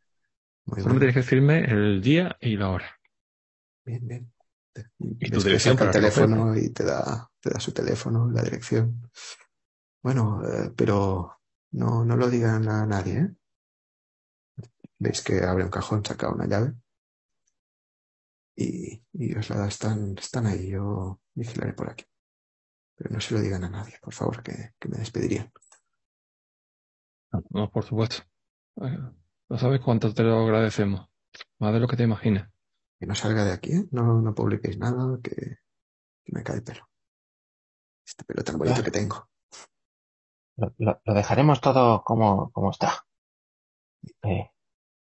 [0.67, 1.01] muy bueno.
[1.01, 3.01] tienes que decirme el día y la hora.
[3.85, 4.33] Bien, bien.
[4.73, 4.87] Te-
[5.21, 6.37] Y tu dirección el para recogerlo.
[6.37, 9.11] teléfono y te da, te da su teléfono, la dirección.
[10.03, 11.41] Bueno, eh, pero
[11.73, 13.35] no, no lo digan a nadie, ¿eh?
[15.03, 16.75] Veis que abre un cajón, saca una llave
[18.57, 19.69] y, y os la da.
[19.69, 22.05] Están, están ahí, yo vigilaré por aquí.
[22.97, 25.51] Pero no se lo digan a nadie, por favor, que, que me despedirían.
[27.51, 28.23] No, por supuesto.
[28.83, 28.99] Eh,
[29.49, 31.09] No sabes cuánto te lo agradecemos.
[31.59, 32.51] Más de lo que te imaginas.
[32.99, 33.85] Que no salga de aquí, ¿eh?
[33.93, 35.35] No, no publiquéis nada, que,
[36.25, 36.87] que me cae el pelo.
[38.07, 39.31] Este pelo tan bonito que tengo.
[40.57, 43.07] Lo, lo- lo dejaremos todo como, como está.
[44.23, 44.51] Eh,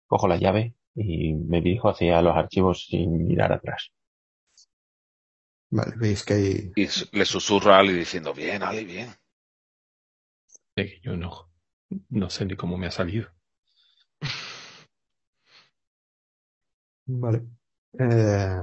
[0.07, 3.91] cojo la llave y me dirijo hacia los archivos sin mirar atrás.
[5.79, 6.87] Vale, veis que hay Y
[7.19, 9.09] le susurro a Ali diciendo, bien, Ali, bien.
[10.73, 11.51] Es que yo no,
[12.09, 13.29] no sé ni cómo me ha salido.
[17.07, 17.45] Vale.
[17.99, 18.61] Eh,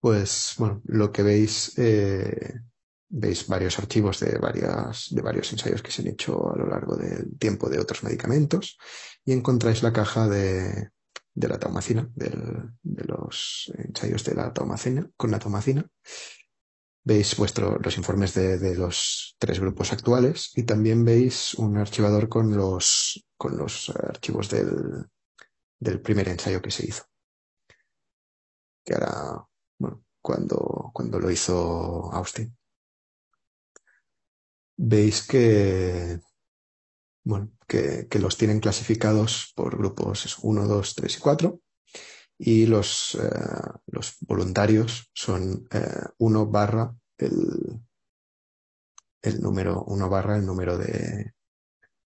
[0.00, 2.54] pues bueno, lo que veis, eh,
[3.14, 6.96] veis varios archivos de varias, de varios ensayos que se han hecho a lo largo
[6.96, 8.78] del tiempo de otros medicamentos
[9.24, 10.90] y encontráis la caja de,
[11.34, 15.86] de la taumacina, de los ensayos de la taumacina, con la taumacina.
[17.04, 22.28] Veis vuestro, los informes de, de los tres grupos actuales y también veis un archivador
[22.28, 25.06] con los, con los archivos del,
[25.78, 27.04] del primer ensayo que se hizo
[28.84, 29.46] que ahora,
[29.78, 32.56] bueno, cuando, cuando lo hizo Austin.
[34.76, 36.20] Veis que,
[37.24, 41.60] bueno, que, que los tienen clasificados por grupos 1, 2, 3 y 4
[42.38, 43.30] y los, eh,
[43.86, 45.68] los voluntarios son
[46.18, 47.80] 1 barra el,
[49.22, 51.34] el número, 1 barra el número de,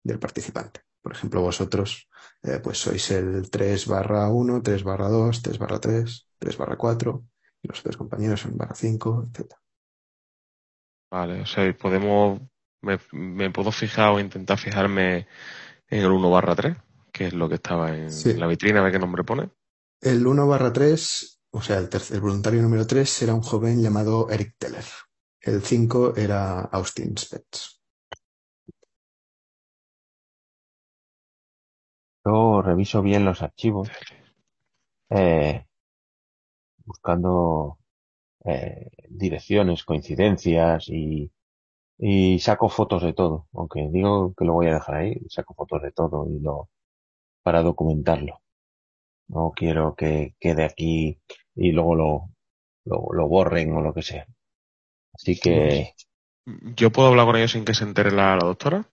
[0.04, 0.82] del participante.
[1.02, 2.08] Por ejemplo, vosotros
[2.44, 6.78] eh, pues sois el 3 barra 1, 3 barra 2, 3 barra 3, 3 barra
[6.78, 7.26] 4
[7.64, 9.54] y los otros compañeros son barra 5, etc.
[11.12, 12.40] Vale, o sea, podemos,
[12.82, 15.28] me, me puedo fijar o intentar fijarme
[15.90, 16.78] en el 1 barra 3,
[17.12, 18.34] que es lo que estaba en Sí.
[18.34, 19.50] la vitrina, a ver qué nombre pone.
[20.02, 23.82] El 1 barra 3, o sea, el, tercer, el voluntario número 3 era un joven
[23.82, 24.86] llamado Eric Teller.
[25.40, 27.82] El 5 era Austin Spetz.
[32.26, 33.90] Yo reviso bien los archivos,
[35.10, 35.66] eh,
[36.86, 37.78] buscando
[38.46, 41.32] eh, direcciones, coincidencias y,
[42.02, 43.48] y saco fotos de todo.
[43.54, 46.70] Aunque digo que lo voy a dejar ahí, saco fotos de todo y lo
[47.44, 48.42] para documentarlo.
[49.30, 51.20] No quiero que quede aquí
[51.56, 52.30] y luego lo,
[52.86, 54.28] lo, lo borren o lo que sea.
[55.14, 55.94] Así que
[56.78, 58.90] ¿Yo puedo hablar con ellos sin que se entere la, la doctora?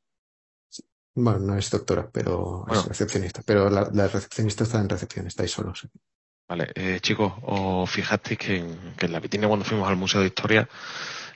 [1.14, 2.82] Bueno, no es doctora, pero Bueno.
[2.82, 3.42] es recepcionista.
[3.44, 5.86] Pero la, la recepcionista está en recepción, estáis solos.
[6.48, 10.20] Vale, eh, chicos, os fijasteis que en, que en la vitrina cuando fuimos al Museo
[10.20, 10.68] de Historia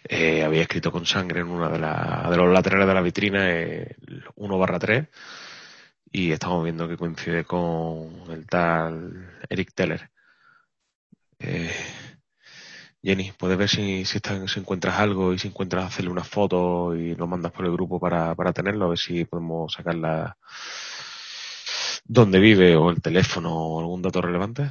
[0.05, 3.51] eh, había escrito con sangre en una de, la, de los laterales de la vitrina
[3.51, 5.09] eh, el 1 barra 3
[6.13, 10.11] y estamos viendo que coincide con el tal Eric Teller.
[11.39, 11.71] Eh,
[13.03, 17.15] Jenny, ¿puedes ver si, si, está- encuentras algo y si encuentras hacerle una foto y
[17.17, 18.87] lo mandas por el grupo para, para tenerlo?
[18.87, 20.37] A ver si podemos sacarla
[22.05, 24.71] dónde vive o el teléfono o algún dato relevante.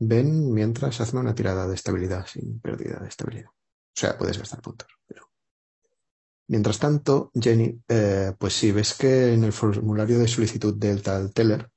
[0.00, 3.50] Ven mientras hazme una tirada de estabilidad sin pérdida de estabilidad.
[3.50, 3.54] O
[4.00, 4.88] sea, puedes gastar puntos.
[6.48, 11.32] Mientras tanto, Jenny, eh, pues sí, ves que en el formulario de solicitud del tal
[11.32, 11.70] Teller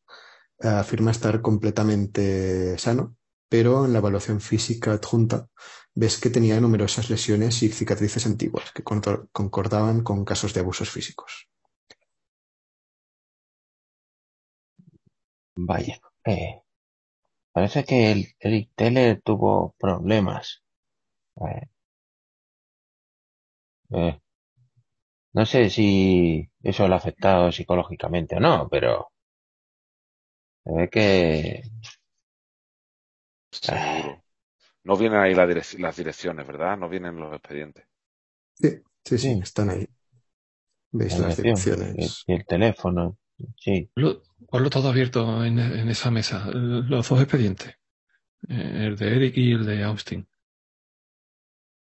[0.60, 3.18] eh, afirma estar completamente sano,
[3.50, 5.50] pero en la evaluación física adjunta
[5.96, 10.90] ves que tenía numerosas lesiones y cicatrices antiguas que concor- concordaban con casos de abusos
[10.92, 11.50] físicos.
[15.56, 16.00] vaya.
[16.26, 16.63] Eh,
[17.54, 20.64] parece que el Eric Teller tuvo problemas.
[21.38, 21.68] Eh,
[23.92, 24.20] eh,
[25.34, 29.12] no sé si eso le ha afectado psicológicamente o no, pero
[30.64, 31.64] se ve que
[33.52, 34.22] Seguro.
[34.86, 36.78] No vienen ahí la direc- las direcciones, ¿verdad?
[36.78, 37.86] No vienen los expedientes.
[38.56, 38.70] Sí,
[39.06, 39.88] sí, sí, están ahí.
[41.02, 42.28] Veis la las y, direcciones.
[42.28, 43.18] y el teléfono,
[43.58, 43.90] sí.
[43.96, 46.46] Lo, ponlo todo abierto en, en esa mesa.
[46.54, 47.76] Los dos expedientes.
[48.50, 50.28] Eh, El de Eric y el de Austin.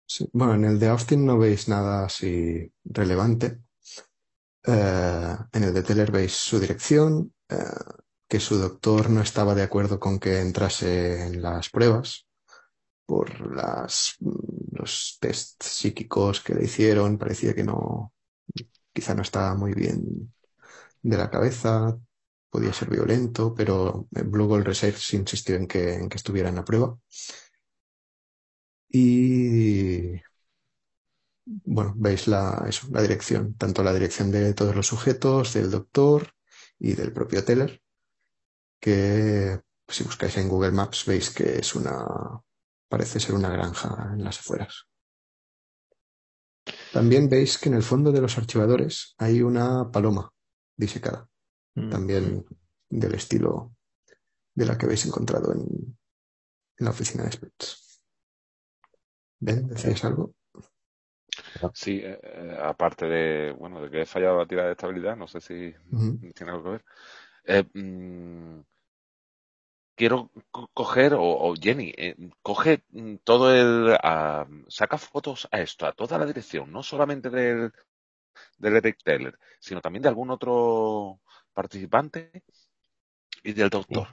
[0.06, 3.60] Sí, Bueno, en el de Austin no veis nada así relevante.
[4.66, 7.56] Eh, en el de Teller veis su dirección, eh,
[8.28, 12.26] que su doctor no estaba de acuerdo con que entrase en las pruebas
[13.06, 17.18] por las, mm, los test psíquicos que le hicieron.
[17.18, 18.14] Parecía que no,
[18.94, 20.32] quizá no estaba muy bien
[21.02, 21.98] de la cabeza,
[22.50, 26.64] podía ser violento, pero Blue Gold Research insistió en que, en que estuviera en la
[26.64, 26.98] prueba.
[28.90, 30.20] Y
[31.44, 36.32] bueno, veis la, eso, la dirección, tanto la dirección de todos los sujetos, del doctor
[36.78, 37.82] y del propio Teller,
[38.80, 42.06] que si buscáis en Google Maps veis que es una,
[42.88, 44.86] parece ser una granja en las afueras.
[46.92, 50.32] También veis que en el fondo de los archivadores hay una paloma
[50.78, 51.28] disecada,
[51.76, 51.90] Mm.
[51.90, 52.46] también
[52.90, 53.72] del estilo
[54.54, 58.00] de la que habéis encontrado en, en la oficina de Spets.
[59.40, 59.68] ¿Ven?
[59.68, 60.34] ¿Decíais algo?
[61.74, 65.26] Sí, eh, eh, aparte de, bueno, de que he fallado la tirada de estabilidad, no
[65.28, 65.74] sé si
[66.34, 66.84] tiene algo que ver.
[67.44, 68.60] Eh, mm,
[69.96, 75.60] quiero co- coger, o, o Jenny, eh, coge mm, todo el, ah, saca fotos a
[75.60, 77.72] esto, a toda la dirección, no solamente del,
[78.58, 81.20] del Eric Taylor, sino también de algún otro
[81.52, 82.42] participante
[83.42, 84.08] y del doctor.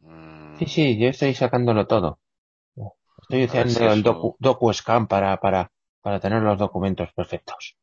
[0.00, 2.18] Mm, Sí, sí, yo estoy sacándolo todo.
[3.20, 7.76] Estoy si haciendo el docu, DocuScan para, para, para tener los documentos perfectos.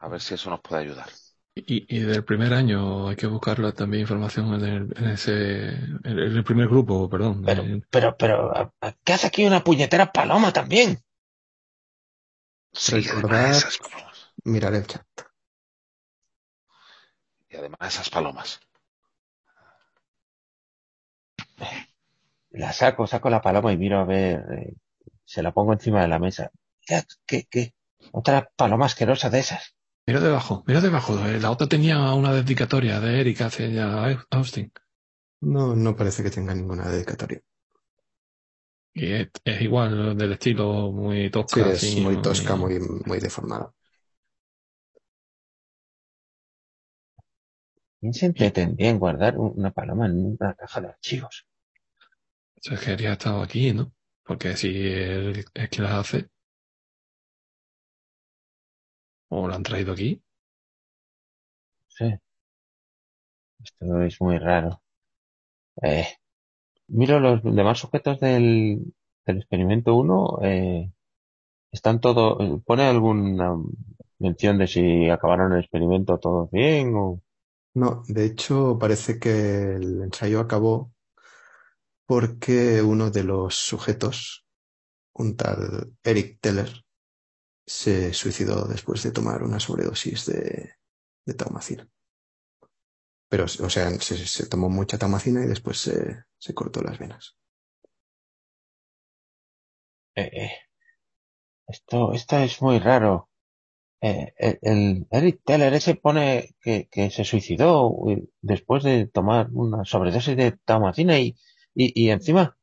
[0.00, 1.08] a ver si eso nos puede ayudar.
[1.54, 5.68] Y, y del primer año hay que buscarla también información en, el, en ese,
[6.04, 7.42] en el primer grupo, perdón.
[7.46, 10.88] Pero, pero, pero, ¿a- a- ¿qué hace aquí una puñetera paloma también?
[12.74, 12.98] Sí,
[13.50, 14.11] esas palomas.
[14.44, 15.06] Mirar el chat.
[17.48, 18.58] Y además esas palomas.
[22.50, 24.74] La saco, saco la paloma y miro a ver, eh,
[25.24, 26.50] se la pongo encima de la mesa.
[26.86, 27.74] ¿Qué, qué, qué?
[28.12, 29.74] Otra paloma asquerosa de esas.
[30.06, 31.18] Mira debajo, mira debajo.
[31.26, 34.72] eh, La otra tenía una dedicatoria de Eric hacia ya Austin.
[35.42, 37.42] No, no parece que tenga ninguna dedicatoria.
[38.94, 41.66] Y es, es igual del estilo muy Sí, tosca.
[41.68, 43.72] es así, muy tosca, muy, muy deformada.
[48.02, 51.46] ¿Quién se entretendría en guardar un- una paloma en una caja de archivos?
[52.62, 53.92] Se quería estado aquí, ¿no?
[54.24, 56.28] Porque si él es quien las hace,
[59.30, 60.22] o la han traído aquí,
[61.88, 62.18] Sí.
[63.64, 64.82] Esto es muy raro.
[65.82, 66.06] Eh,
[66.88, 68.94] miro los demás sujetos del,
[69.26, 70.38] del experimento 1.
[70.42, 70.92] Eh,
[71.72, 72.62] están todos.
[72.66, 73.56] ¿Pone alguna
[74.20, 76.94] mención de si acabaron el experimento todos bien?
[76.96, 77.21] O...
[77.74, 80.92] No, de hecho, parece que el ensayo acabó
[82.06, 84.46] porque uno de los sujetos,
[85.14, 86.84] un tal Eric Teller,
[87.66, 90.74] se suicidó después de tomar una sobredosis de,
[91.26, 91.88] de taumacina.
[93.30, 97.36] Pero, o sea, se, tomó mucha taumacina y después se, se cortó las venas.
[100.14, 100.50] Eh, eh,
[101.66, 103.28] esto, esto es muy raro.
[104.02, 109.48] Eh, el, el Eric Teller ese pone que, que se suicidó eh, después de tomar
[109.52, 111.36] una sobredosis de taumacina y,
[111.74, 112.56] y, y encima,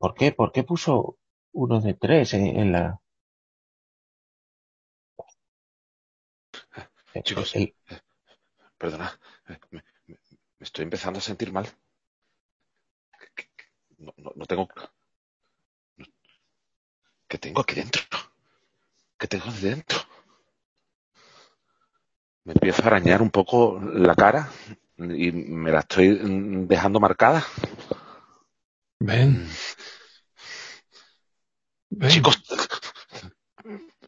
[0.00, 0.32] ¿por qué?
[0.32, 1.16] ¿Por qué puso
[1.52, 3.00] uno de tres en, en la...
[7.14, 7.54] eh, Chicos.
[7.56, 7.74] el-
[8.80, 9.08] Perdona,
[9.48, 10.18] eh, me, me-
[10.60, 11.68] estoy empezando a sentir mal.
[13.98, 14.68] No, no- no tengo.
[17.28, 18.02] ¿Qué tengo aquí dentro?
[19.20, 19.98] ¿Qué tengo aquí dentro?
[22.44, 24.48] Me empiezo a arañar un poco la cara
[24.96, 26.18] y me la estoy
[26.66, 27.44] dejando marcada.
[28.98, 29.46] ven,
[31.90, 32.10] ven.
[32.10, 32.42] Chicos,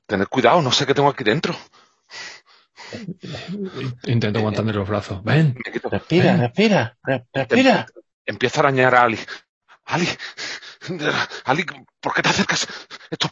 [0.06, 1.54] tened cuidado, no sé qué tengo aquí dentro.
[4.06, 5.22] Intento aguantarme los brazos.
[5.22, 5.54] Ven,
[5.90, 7.86] Respira, respira, re- respira.
[8.24, 9.18] Empiezo a arañar a Ali.
[9.84, 10.08] Ali,
[11.44, 11.64] Ali,
[12.00, 12.66] ¿por qué te acercas?
[13.10, 13.30] Esto,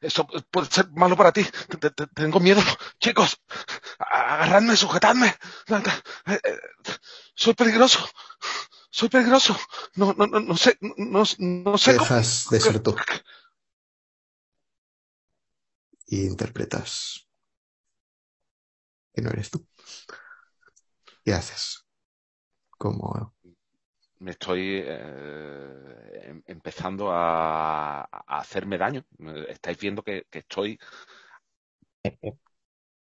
[0.00, 1.44] esto puede ser malo para ti.
[1.80, 2.62] Te- te- tengo miedo.
[2.98, 3.38] Chicos,
[3.98, 5.34] agarradme, sujetadme.
[6.26, 6.58] Eh, eh,
[7.34, 8.08] Soy peligroso.
[8.90, 9.56] Soy peligroso.
[9.94, 11.96] No, no, no, no sé, no, no sé.
[11.96, 12.96] cómo- Dejas de ser tú
[16.06, 17.26] y interpretas
[19.12, 19.66] que no eres tú.
[21.24, 21.84] ¿Qué haces?
[22.78, 23.35] Como
[24.18, 29.04] Me estoy eh, em- empezando a, a hacerme daño.
[29.48, 30.78] Estáis viendo que, que estoy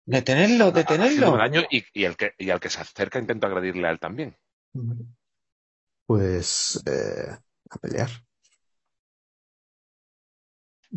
[0.06, 1.38] Detenerlo, haciéndome detenerlo.
[1.38, 4.36] daño y, y el que, y al que se acerca intento agredirle a él también.
[6.06, 7.36] Pues eh,
[7.70, 8.10] a pelear.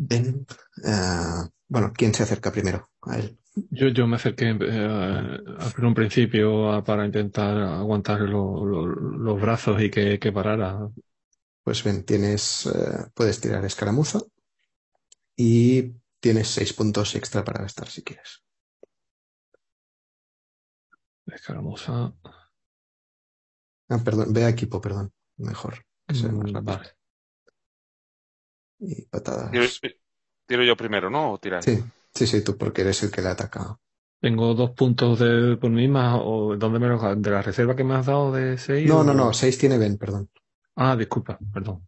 [0.00, 0.46] Ven.
[0.84, 3.36] eh, bueno, ¿quién se acerca primero a él?
[3.70, 9.82] yo, yo me acerqué a un principio a- para intentar aguantar lo- lo- los brazos
[9.82, 10.88] y que, que parara.
[11.64, 14.20] Pues ven, tienes, eh, puedes tirar escaramuza
[15.36, 18.42] y tienes seis puntos extra para gastar si quieres.
[21.26, 22.12] Escaramuza.
[23.90, 25.12] Ah, perdón, ve a equipo, perdón.
[25.36, 25.74] Mejor.
[26.06, 26.76] Que sea más Mm, rápido.
[26.78, 26.97] Vale.
[28.80, 29.70] Y patadas.
[29.82, 29.94] Tiro,
[30.46, 31.32] tiro yo primero, ¿no?
[31.32, 31.66] ¿O tiráis?
[31.66, 33.78] Sí, sí, sí, tú porque eres el que le ataca.
[34.20, 37.84] Tengo dos puntos de por mí más, o ¿dónde me lo de la reserva que
[37.84, 38.92] me has dado de 6?
[38.92, 40.30] No, no, no, 6 tiene Ben, perdón.
[40.76, 41.86] Ah, disculpa, perdón.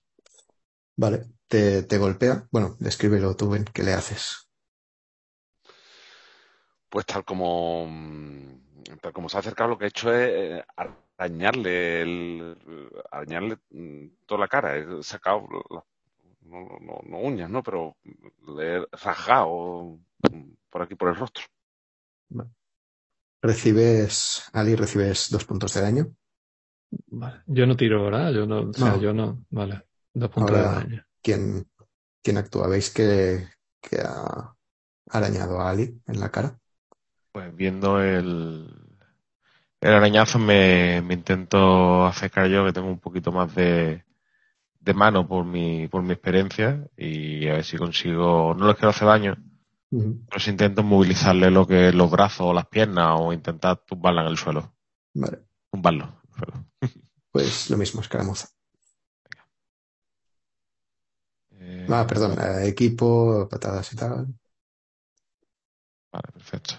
[0.97, 2.47] Vale, te, te golpea.
[2.53, 4.49] Bueno, descríbelo tú, Ben, ¿qué le haces?
[6.89, 10.29] Pues tal como, mm, tal como se ha acercado, lo que he hecho es
[10.61, 10.65] eh,
[11.19, 12.59] arañarle, el,
[13.11, 14.77] arañarle mm, toda la cara.
[14.77, 15.85] He sacado, la-
[16.51, 17.63] no, no- no uñas, ¿no?
[17.63, 17.97] Pero
[18.57, 19.99] le he rajado
[20.31, 21.45] mm, por aquí, por el rostro.
[23.43, 26.07] Recibes, Ali, recibes dos puntos de daño.
[27.07, 27.43] Vale.
[27.47, 28.33] Yo no tiro, ¿verdad?
[28.33, 29.01] Yo no, o sea, No.
[29.01, 29.45] yo no.
[29.51, 29.83] Vale.
[30.13, 31.07] Dos puntos Ahora- de daño.
[31.23, 31.67] ¿Quién,
[32.23, 32.67] quién actúa?
[32.69, 33.47] ¿Veis que,
[33.81, 34.55] que ha
[35.11, 36.59] arañado a Ali en la cara?
[37.33, 38.69] Pues viendo el,
[39.81, 44.05] el arañazo me, me intento acercar yo, que tengo un poquito más de,
[44.81, 48.91] de mano por mi, por mi experiencia, y a ver si consigo, no les quiero
[48.91, 49.37] hacer daño,
[50.29, 54.29] pero si intento movilizarle lo que los brazos o las piernas, o intentar tumbarla en
[54.29, 54.73] el suelo,
[55.15, 56.05] Vale, tumbarlo.
[56.05, 56.67] en el suelo.
[57.33, 58.49] pues lo mismo, escaramuza.
[61.61, 64.27] Eh, Ah, perdón, eh, equipo, patadas y tal.
[66.13, 66.75] Vale, perfecto.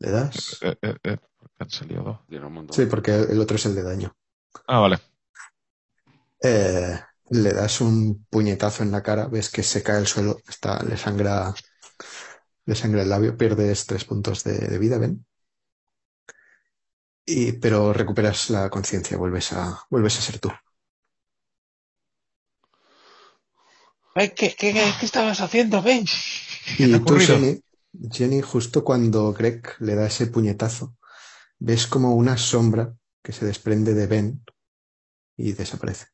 [0.00, 0.60] ¿Le das?
[0.62, 1.16] Eh, eh,
[1.58, 2.18] han salido dos.
[2.28, 2.78] Tiene un montón.
[2.78, 4.16] Sí, porque el otro es el de daño.
[4.66, 4.98] Ah, vale.
[6.42, 6.98] Eh,
[7.30, 10.96] le das un puñetazo en la cara, ves que se cae al suelo, está, le
[10.96, 11.54] sangra,
[12.66, 15.24] le sangra el labio, pierdes tres puntos de, de vida, ven.
[17.24, 20.50] Y, pero recuperas la conciencia, vuelves a, vuelves a ser tú.
[24.14, 26.04] Ay, ¿Qué, qué, qué, qué estabas haciendo, Ben?
[26.78, 27.18] ¿Qué te ha Y tú?
[27.18, 27.60] Jenny,
[28.10, 30.96] Jenny, justo cuando Greg le da ese puñetazo,
[31.58, 34.44] ves como una sombra que se desprende de Ben
[35.36, 36.06] y desaparece,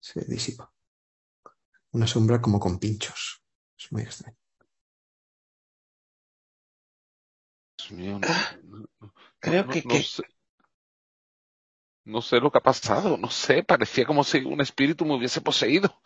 [0.00, 0.72] se disipa.
[1.92, 3.42] Una sombra como con pinchos.
[3.78, 4.36] Es muy extraño.
[7.78, 8.28] Dios mío, no,
[8.78, 10.22] no- no- creo no- que- no que- sé,
[12.04, 15.40] no sé lo que ha pasado, no sé, parecía como si un espíritu me hubiese
[15.40, 16.00] poseído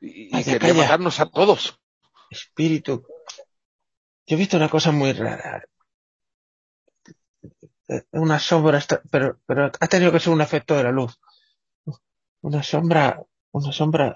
[0.00, 0.74] y, quería calla.
[0.74, 1.80] matarnos a todos.
[2.30, 3.04] Espíritu.
[4.26, 5.64] Yo he visto una cosa muy rara.
[7.88, 8.80] Eh, Una sombra,
[9.10, 11.18] pero, pero ha tenido que ser un efecto de la luz.
[12.50, 13.02] Una sombra,
[13.52, 14.06] una sombra.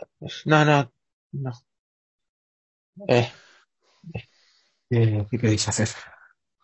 [0.47, 0.91] No, no,
[1.33, 1.53] no.
[3.09, 3.31] Eh,
[4.89, 5.89] ¿Qué, qué queréis hacer?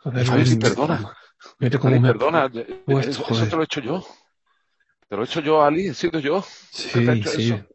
[0.02, 0.96] Joder, Javi, perdona.
[1.60, 4.04] mira cómo me- perdona, eh, puesto, eso, te lo he hecho yo.
[5.08, 6.42] Te lo he hecho yo, Ali, he sido yo.
[6.42, 7.42] Sí, ¿Qué te hecho sí.
[7.54, 7.66] eso?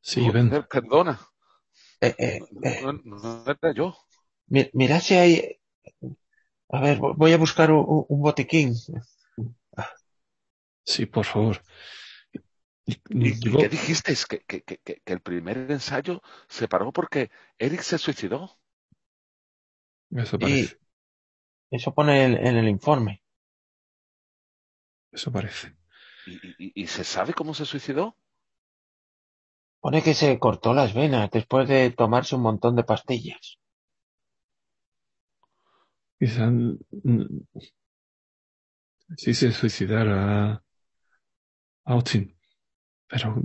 [0.00, 0.20] Sí.
[0.22, 1.18] Joder, perdona.
[2.00, 3.94] eh, eh, eh, No, no era yo.
[4.48, 5.58] mi- mirad si hay.
[6.76, 8.68] A ver, vo- voy a buscar un, botiquín.
[10.84, 11.62] Sí, por favor.
[12.86, 14.26] ¿Y, y qué dijisteis?
[14.26, 18.58] ¿Que, que, que, que el primer ensayo se paró porque Eric se suicidó.
[20.10, 20.76] eso Y parece.
[21.70, 23.22] eso pone en, en el informe.
[25.12, 25.76] Eso parece.
[26.24, 28.16] ¿Y, y, y- y se sabe cómo se suicidó?
[29.84, 33.58] Pone que se cortó las venas después de tomarse un montón de pastillas.
[36.18, 37.46] Quizá mm,
[39.16, 40.62] sí se suicidara
[41.84, 42.36] Austin,
[43.06, 43.40] pero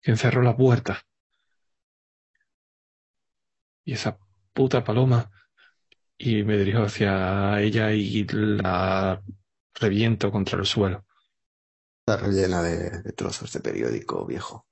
[0.00, 1.00] quien cerró la puerta.
[3.84, 4.18] Y esa
[4.52, 5.30] puta paloma.
[6.18, 9.20] Y me dirijo hacia ella y la
[9.74, 11.04] reviento contra el suelo.
[12.00, 14.66] Está rellena de, de trozos de periódico viejo.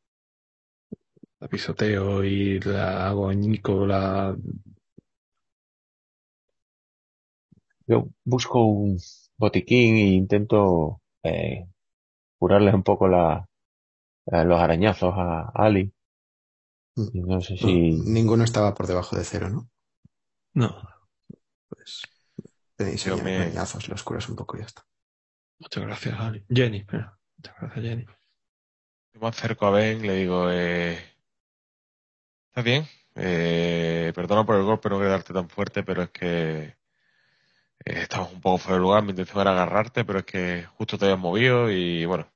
[1.40, 4.36] La pisoteo y la hago añico, la
[7.90, 8.98] Yo busco un
[9.36, 11.66] botiquín e intento eh,
[12.38, 13.44] curarle un poco la,
[14.26, 15.92] eh, los arañazos a Ali.
[16.96, 17.08] Mm.
[17.12, 17.90] Y no sé No, si...
[18.18, 19.68] ninguno estaba por debajo de cero, ¿no?
[20.54, 20.68] No,
[21.68, 22.02] Pues
[22.76, 24.82] tenéis ahí me- arañazos, los curas un poco y ya está.
[25.58, 26.44] muchas gracias, Ali.
[26.48, 27.18] Jenny, espera.
[27.38, 28.06] Muchas gracias, Jenny.
[29.14, 30.98] Yo me acerco a Ben y le digo, eh,
[32.48, 32.84] ¿estás bien?
[33.16, 36.76] Eh, perdona por el golpe, no quería darte tan fuerte, pero es que
[37.84, 40.98] eh, estabas un poco fuera de lugar, mi intención era agarrarte, pero es que justo
[40.98, 42.26] te habías movido y bueno,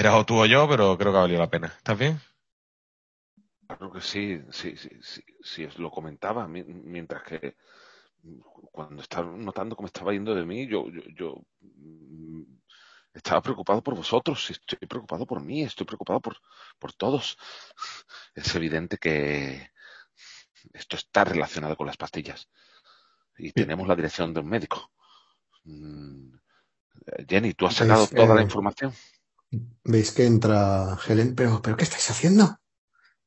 [0.00, 1.68] eras o tú o yo, pero creo que ha valido la pena.
[1.78, 2.20] ¿Estás bien?
[3.66, 4.24] Claro que sí,
[4.58, 6.64] sí, sí, sí, sí, os lo comentaba, mi-
[6.94, 7.40] mientras que
[8.72, 12.42] cuando estaba notando cómo estaba yendo de mí, yo, yo, yo mm,
[13.14, 16.36] estaba preocupado por vosotros, estoy preocupado por mí, estoy preocupado por,
[16.78, 17.38] por todos.
[18.34, 19.70] Es evidente que
[20.72, 22.48] esto está relacionado con las pastillas.
[23.38, 24.90] Y tenemos la dirección de un médico.
[25.64, 26.36] Mm,
[27.28, 28.92] Jenny, ¿tú has Pues, sacado toda la eh, información?
[29.84, 32.58] Veis que entra Helen, pero, ¿pero qué estáis haciendo?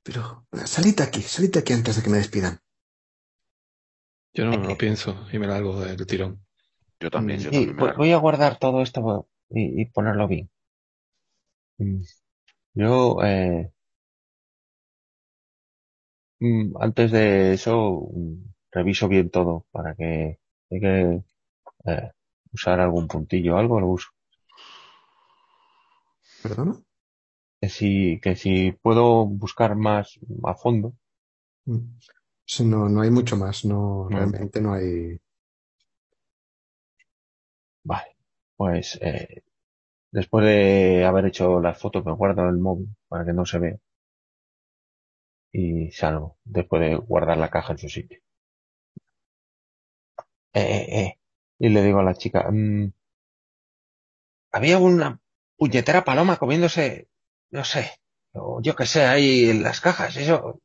[0.03, 2.59] Pero, salid de aquí, salid de aquí antes de que me despidan.
[4.33, 6.45] Yo no lo pienso y me largo del tirón.
[6.99, 10.27] Yo también, Mm, yo sí, también me voy, a guardar todo esto y, y ponerlo
[10.27, 10.49] bien.
[11.79, 12.01] Mm,
[12.75, 13.71] Yo, eh,
[16.79, 18.09] antes de eso,
[18.71, 20.39] reviso bien todo para que
[20.71, 21.21] hay que
[21.85, 22.11] eh,
[22.53, 24.09] usar algún puntillo o algo, lo uso.
[26.41, 26.73] ¿Perdona?
[27.61, 28.53] Que si, que si
[28.83, 30.19] puedo buscar más
[30.51, 30.87] a fondo,
[31.65, 31.97] Mm.
[32.45, 34.17] Sí, no, no hay mucho más, no, No.
[34.17, 35.19] realmente no hay.
[37.83, 38.15] vale,
[38.55, 39.43] pues eh,
[40.11, 43.59] después de haber hecho las fotos me guardo en el móvil para que no se
[43.59, 43.77] vea
[45.51, 48.17] y salgo después de guardar la caja en su sitio.
[50.53, 51.19] Eh, eh, eh.
[51.59, 52.91] Y le digo a la chica, mm,
[54.51, 55.19] había una
[55.57, 57.09] puñetera paloma comiéndose,
[57.51, 57.83] no sé,
[58.33, 60.61] o yo qué sé, ahí en las cajas, eso,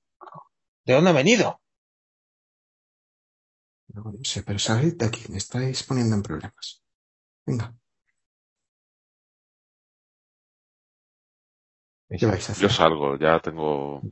[0.86, 1.60] ¿de dónde ha venido?
[3.94, 6.82] No, no sé, pero salid de aquí, me estáis poniendo en problemas.
[7.46, 7.66] Venga,
[12.18, 12.62] ¿qué vais a hacer?
[12.62, 14.02] Yo salgo, ya tengo.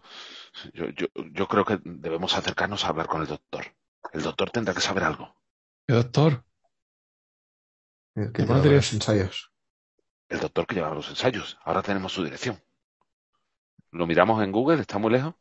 [0.75, 1.07] Yo, yo,
[1.39, 3.65] yo creo que debemos acercarnos a hablar con el doctor.
[4.13, 5.35] El doctor tendrá que saber algo.
[5.93, 6.43] ¿Qué doctor?
[8.15, 9.53] El que los ensayos.
[10.31, 11.59] El doctor que llevaba los ensayos.
[11.67, 12.59] Ahora tenemos su dirección.
[13.91, 15.35] Lo miramos en Google, está muy lejos,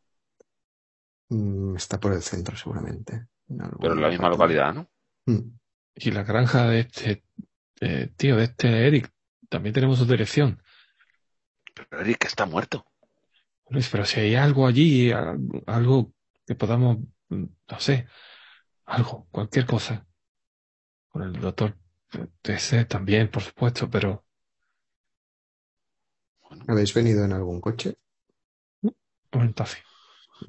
[1.30, 3.28] Mm, está por el centro, seguramente.
[3.48, 4.36] En pero en la misma parte.
[4.36, 4.90] localidad, ¿no?
[5.24, 5.56] Mm.
[5.94, 7.24] Y la granja de este
[7.80, 9.10] eh, tío, de este Eric,
[9.48, 10.62] también tenemos su dirección.
[11.74, 12.84] Pero Eric está muerto.
[13.70, 15.12] Luis, pero si hay algo allí,
[15.66, 16.12] algo
[16.46, 16.98] que podamos,
[17.30, 18.06] mm, no sé,
[18.84, 20.06] algo, cualquier cosa.
[21.12, 21.76] Con el doctor
[22.42, 24.24] TC también, por supuesto, pero
[26.48, 27.98] Bueno, ¿Habéis venido en algún coche?
[29.32, 29.78] un taxi.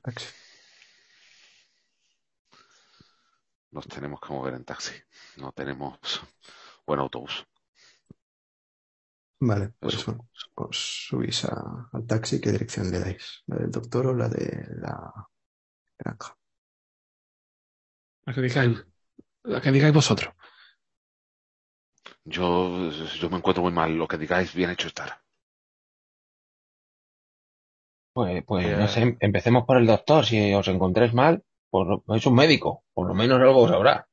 [0.03, 0.27] Taxi.
[3.71, 4.93] nos tenemos que mover en taxi.
[5.37, 5.99] No tenemos
[6.85, 7.45] buen autobús.
[9.39, 10.05] Vale, pues Eso.
[10.07, 12.39] bueno, os subís a- al taxi.
[12.41, 13.43] ¿Qué dirección le dais?
[13.47, 14.45] ¿La del doctor o la de
[14.83, 14.93] la
[15.99, 16.37] granja?
[18.25, 18.81] La que digáis,
[19.43, 20.33] la que digáis vosotros.
[22.25, 23.95] Yo, yo me encuentro muy mal.
[23.95, 25.21] Lo que digáis, bien hecho estar.
[28.13, 32.25] Pues, pues Eh, no sé, empecemos por el doctor, si os encontréis mal, pues es
[32.25, 34.07] un médico, por lo menos algo sabrá.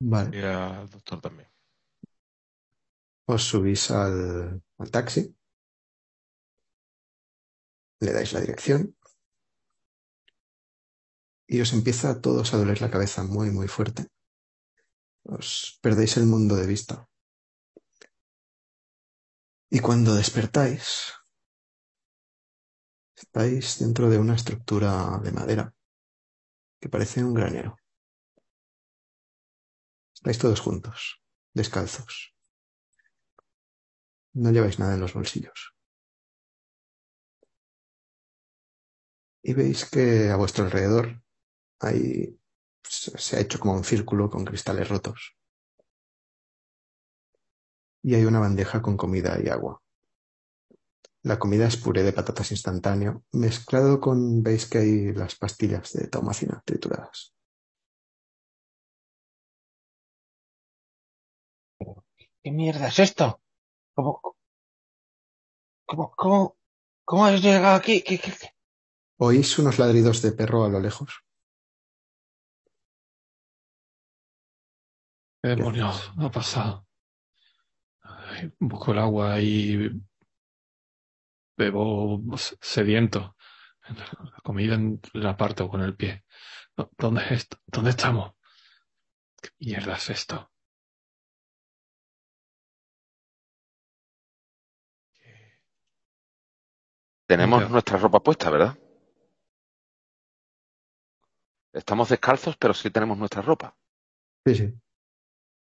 [0.00, 1.48] Vale, Y al doctor también.
[3.34, 4.16] os subís al,
[4.78, 5.22] al taxi.
[8.06, 8.88] Le dais la dirección.
[11.48, 14.08] Y os empieza a todos a doler la cabeza muy, muy fuerte.
[15.24, 17.08] Os perdéis el mundo de vista.
[19.70, 21.12] Y cuando despertáis,
[23.16, 25.74] estáis dentro de una estructura de madera
[26.80, 27.76] que parece un granero.
[30.14, 31.22] Estáis todos juntos,
[31.54, 32.34] descalzos.
[34.34, 35.74] No lleváis nada en los bolsillos.
[39.42, 41.22] Y veis que a vuestro alrededor
[41.80, 42.40] hay,
[42.84, 45.36] se se ha hecho como un círculo con cristales rotos.
[48.02, 49.80] Y hay una bandeja con comida y agua.
[51.22, 56.08] La comida es puré de patatas instantáneo, mezclado con, veis que hay las pastillas de
[56.08, 57.34] taumacina trituradas.
[62.42, 63.40] ¿Qué mierda es esto?
[63.94, 64.20] ¿Cómo,
[65.86, 66.56] cómo, cómo,
[67.06, 68.02] cómo has llegado aquí?
[68.02, 68.50] ¿Qué, qué, qué?
[69.16, 71.23] Oís unos ladridos de perro a lo lejos.
[75.44, 76.86] ¿Qué demonios ha pasado?
[78.58, 79.90] Busco el agua y
[81.58, 82.22] bebo
[82.62, 83.36] sediento.
[83.90, 84.78] La comida
[85.12, 86.24] la aparto con el pie.
[86.96, 87.58] ¿Dónde es esto?
[87.66, 88.32] ¿Dónde estamos?
[89.42, 90.50] ¿Qué mierda es esto?
[97.26, 98.78] Tenemos nuestra ropa puesta, ¿verdad?
[101.74, 103.76] Estamos descalzos, pero sí tenemos nuestra ropa.
[104.46, 104.83] Sí, sí.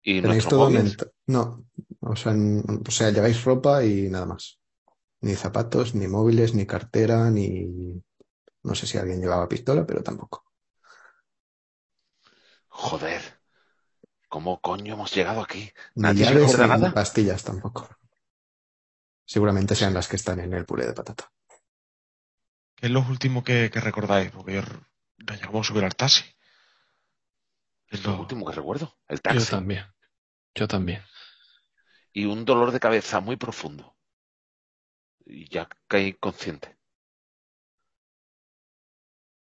[0.03, 0.69] Y Tenéis todo
[1.27, 1.65] No,
[2.01, 4.59] o sea, n- o sea, lleváis ropa y nada más.
[5.21, 8.01] Ni zapatos, ni móviles, ni cartera, ni...
[8.63, 10.45] No sé si alguien llevaba pistola, pero tampoco.
[12.69, 13.21] Joder.
[14.29, 15.71] ¿Cómo coño hemos llegado aquí?
[15.95, 16.93] ¿Nadie ni nada?
[16.93, 17.87] pastillas tampoco.
[19.25, 21.31] Seguramente sean las que están en el puré de patata.
[22.75, 24.31] ¿Qué es lo último que, que recordáis?
[24.31, 24.61] Porque yo
[25.19, 26.23] nos llegamos a subir al taxi.
[27.91, 28.95] Es lo último que recuerdo.
[29.07, 29.51] El Yo taxi.
[29.51, 29.85] también.
[30.55, 31.01] Yo también.
[32.13, 33.95] Y un dolor de cabeza muy profundo.
[35.27, 36.77] Y ya caí consciente.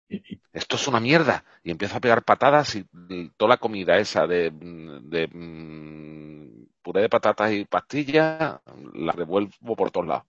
[0.09, 1.43] Y- y- Esto es una mierda.
[1.63, 7.01] Y empiezo a pegar patadas y y toda la comida esa de, de mm, puré
[7.01, 8.59] de patatas y pastillas
[8.93, 10.25] la revuelvo por todos lados.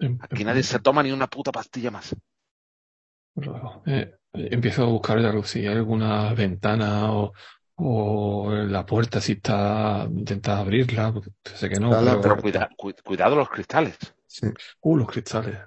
[0.00, 2.06] em- Aquí em- nadie se toma ni una puta pastilla más.
[3.36, 7.32] Luego, eh, empiezo a buscar algo, si hay alguna ventana o,
[7.76, 12.42] o la puerta, si está, intentar abrirla, porque sé que no, pero- Pero puerta.
[12.42, 13.96] cuida- cu- cuidado los cristales.
[14.26, 14.46] Sí.
[14.80, 15.58] Uh, los cristales.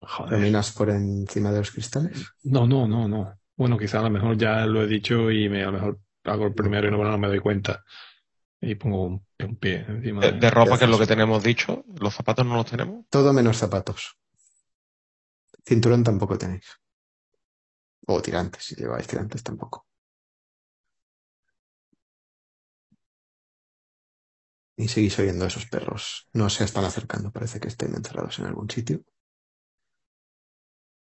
[0.00, 0.30] Joder.
[0.38, 2.32] ¿Caminas por encima de los cristales?
[2.44, 3.38] No, no, no, no.
[3.56, 6.46] Bueno, quizá a lo mejor ya lo he dicho y me, a lo mejor hago
[6.46, 7.84] el primero y no, no me doy cuenta.
[8.62, 10.38] Y pongo un, un pie encima De, de...
[10.38, 13.04] de ropa, que es lo que tenemos dicho, los zapatos no los tenemos.
[13.10, 14.16] Todo menos zapatos.
[15.70, 16.66] Cinturón tampoco tenéis.
[18.12, 19.78] O tirantes, si lleváis tirantes tampoco.
[24.76, 26.28] Y seguís oyendo a esos perros.
[26.32, 29.04] No se están acercando, parece que estén encerrados en algún sitio.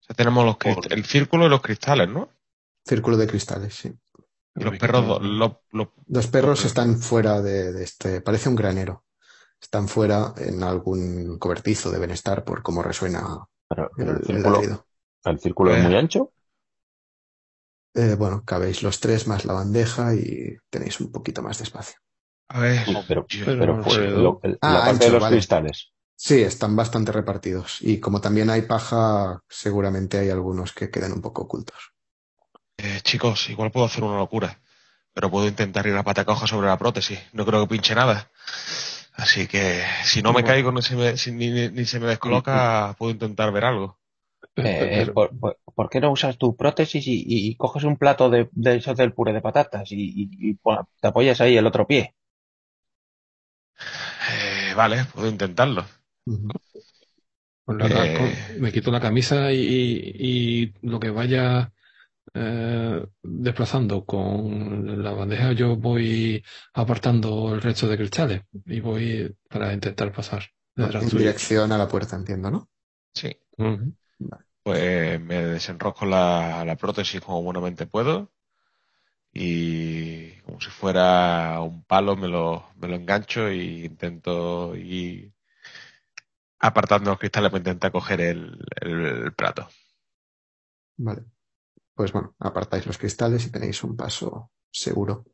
[0.01, 0.57] O sea, tenemos los
[0.91, 2.29] el círculo y los cristales, ¿no?
[2.85, 3.93] Círculo de cristales, sí.
[4.55, 8.21] Y los perros, quito- los, los- Los perros están fuera de, de este.
[8.21, 9.05] Parece un granero.
[9.61, 14.87] Están fuera en algún cobertizo, deben estar por cómo resuena Pero, el, círculo, ladrido.
[15.25, 15.87] el círculo es Eh.
[15.87, 16.33] muy ancho.
[17.95, 21.97] Eh, bueno, cabéis los tres más la bandeja y tenéis un poquito más de espacio.
[22.49, 24.21] A ver, pero, yo- Pero pero no pues, alrededor.
[24.23, 25.35] lo- el- Ah, la parte ancho, de los vale.
[25.35, 25.91] cristales.
[26.15, 27.77] Sí, están bastante repartidos.
[27.81, 31.93] Y como también hay paja, seguramente hay algunos que quedan un poco ocultos.
[32.81, 34.61] eh, chicos, igual puedo hacer una locura,
[35.13, 37.19] pero puedo intentar ir a patacoja sobre la prótesis.
[37.33, 38.31] No creo que pinche nada.
[39.23, 42.95] Así que si no me caigo ni se me, si- ni, ni- se me descoloca,
[42.97, 43.99] puedo intentar ver algo.
[44.61, 47.83] Eh, eh, pero- ¿por, por- por qué no usas tu prótesis y, y- y coges
[47.83, 51.41] un plato de, de esos del puré de patatas y, y- y pon- te apoyas
[51.41, 52.15] ahí el otro pie?
[54.31, 55.85] Eh, vale, puedo intentarlo.
[57.65, 57.85] Pues la Eh.
[57.85, 61.71] arranco, me quito la camisa y, y- y lo que vaya
[62.33, 69.73] eh, desplazando con la bandeja, yo voy apartando el resto de cristales y voy para
[69.73, 70.43] intentar pasar
[70.75, 72.69] detrás En dirección a la puerta, entiendo, ¿no?
[73.13, 73.39] Sí.
[74.63, 78.31] Pues me desenrosco la, la prótesis como buenamente puedo
[79.33, 85.33] y como si fuera un palo me lo, me lo engancho e intento ir
[86.59, 89.67] apartando los cristales para intentar coger el, el- el plato.
[90.97, 91.25] Vale.
[91.99, 95.25] Pues bueno, apartáis los cristales y tenéis un paso seguro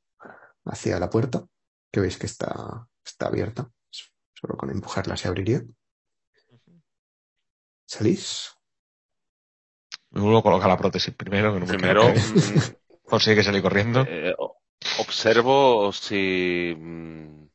[0.65, 1.45] hacia la puerta,
[1.91, 3.69] que veis que está, está abierta.
[4.33, 5.61] Solo con empujarla se abriría.
[7.85, 8.51] ¿Salís?
[10.09, 12.17] Me vuelvo a colocar la prótesis primero, que no me Primero, caer.
[12.17, 14.03] mm, consigue salir corriendo.
[14.07, 14.33] eh,
[15.01, 17.47] observo si mm,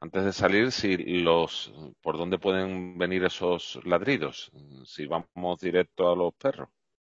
[0.00, 1.72] antes de salir si los
[2.02, 4.50] por dónde pueden venir esos ladridos,
[4.84, 6.68] si vamos directo a los perros.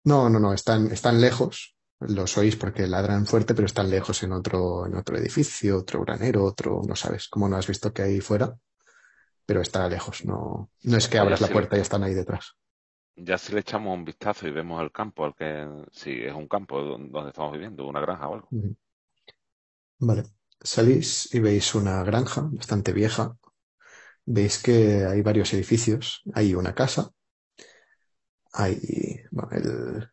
[0.04, 1.76] No, no, no, están, están lejos.
[2.00, 6.44] Los oís porque ladran fuerte, pero están lejos en otro, en otro edificio, otro granero,
[6.44, 8.56] otro, no sabes, cómo no has visto que hay fuera,
[9.46, 11.52] pero está lejos, no, no es que abras la sí.
[11.52, 12.56] puerta y están ahí detrás.
[13.26, 16.48] Ya si le echamos un vistazo y vemos el campo, al que si es un
[16.48, 18.52] campo don- donde estamos viviendo, una granja o algo.
[20.08, 20.22] Vale.
[20.62, 23.36] Salís y veis una granja bastante vieja.
[24.26, 26.22] Veis que hay varios edificios.
[26.34, 27.10] Hay una casa.
[28.52, 29.50] Hay bueno,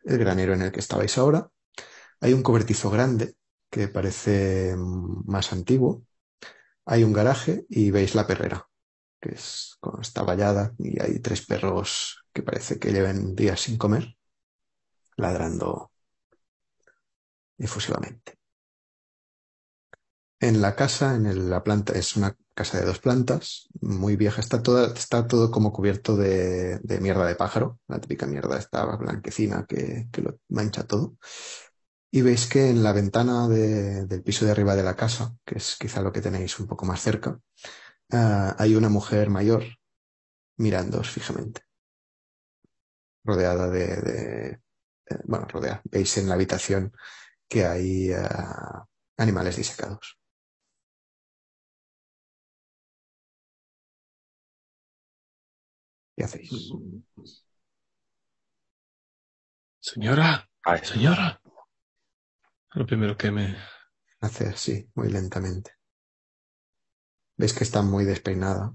[0.04, 1.50] el, granero en el que estabais ahora.
[2.20, 3.36] Hay un cobertizo grande
[3.70, 6.04] que parece mm, más antiguo.
[6.86, 8.68] Hay un garaje y veis la perrera,
[9.20, 14.16] que es, está vallada y hay tres perros que parece que lleven días sin comer,
[15.16, 15.92] ladrando
[17.58, 18.37] efusivamente.
[20.40, 24.40] En la casa, en el- la planta, es una casa de dos plantas, muy vieja,
[24.40, 28.84] está toda, está todo como cubierto de, de mierda de pájaro, la típica mierda esta
[28.96, 31.16] blanquecina que, que lo mancha todo.
[32.12, 35.58] Y veis que en la ventana de- del piso de arriba de la casa, que
[35.58, 37.40] es quizá lo que tenéis un poco más cerca,
[38.12, 39.64] ah, hay una mujer mayor
[40.58, 41.62] mirándoos fijamente,
[43.24, 44.50] rodeada de, de-
[45.10, 45.80] eh, bueno, rodeada.
[45.84, 46.92] Veis en la habitación
[47.48, 48.86] que hay ah,
[49.18, 50.17] animales disecados.
[56.18, 56.72] ¿Qué hacéis?
[59.78, 61.40] Señora, Ay, señora.
[62.74, 63.56] Lo primero que me...
[64.20, 65.70] Hace así, muy lentamente.
[67.36, 68.74] Ves que está muy despeinada.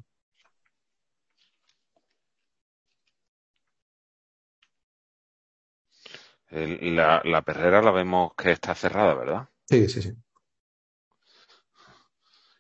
[6.50, 9.50] La, la perrera la vemos que está cerrada, ¿verdad?
[9.70, 10.14] Sí, sí, sí.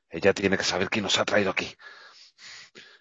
[0.09, 1.73] Ella tiene que saber quién nos ha traído aquí.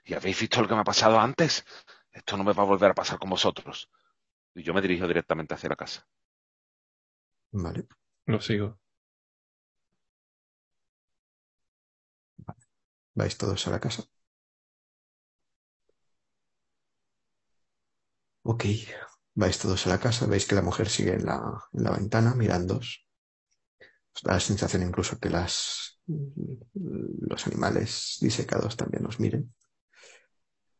[0.04, 1.64] ¿Y habéis visto lo que me ha pasado antes?
[2.12, 3.90] Esto no me va a volver a pasar con vosotros.
[4.54, 6.06] Y yo me dirijo directamente hacia la casa.
[7.52, 7.86] Vale.
[8.26, 8.78] Lo sigo.
[13.14, 14.02] Vais todos a la casa.
[18.44, 18.64] Ok.
[19.34, 20.26] Vais todos a la casa.
[20.26, 21.38] Veis que la mujer sigue en la,
[21.72, 23.06] en la ventana mirándoos.
[24.14, 26.00] Os da la sensación incluso que las,
[27.30, 29.54] los animales disecados también os miren.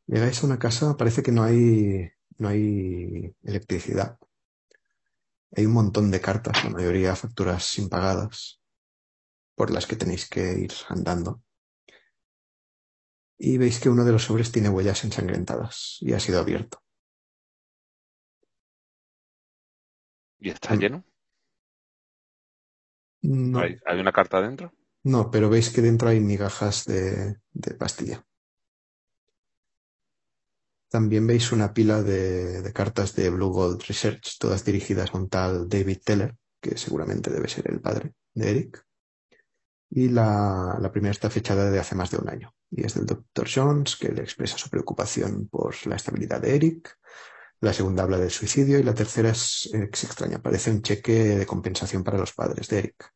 [0.07, 4.18] Llegáis a una casa, parece que no hay, no hay electricidad.
[5.55, 8.61] Hay un montón de cartas, la mayoría facturas impagadas,
[9.55, 11.42] por las que tenéis que ir andando.
[13.38, 16.82] Y veis que uno de los sobres tiene huellas ensangrentadas y ha sido abierto.
[20.38, 21.05] ¿Y está lleno?
[23.22, 24.72] No, ¿Hay, una carta adentro?
[25.05, 28.24] no, pero veis que dentro hay migajas de, de pastilla.
[30.93, 35.30] También veis una pila de, de cartas de Blue Gold Research, todas dirigidas a un
[35.30, 38.84] tal David Teller, que seguramente debe ser el padre de Eric.
[39.88, 42.55] Y la, la primera está fechada de hace más de un año.
[42.70, 43.49] Y es del Dr.
[43.51, 46.99] Jones, que le expresa su preocupación por la estabilidad de Eric.
[47.61, 50.43] La segunda habla del suicidio y la tercera es, es extraña.
[50.43, 53.14] Parece un cheque de compensación para los padres de Eric,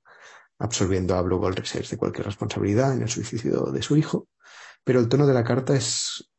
[0.58, 4.28] absolviendo a Blue Gold Research de cualquier responsabilidad en el suicidio de su hijo.
[4.82, 6.30] Pero el tono de la carta es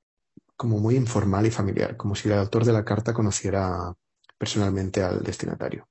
[0.57, 3.93] como muy informal y familiar, como si el autor de la carta conociera
[4.37, 5.87] personalmente al destinatario.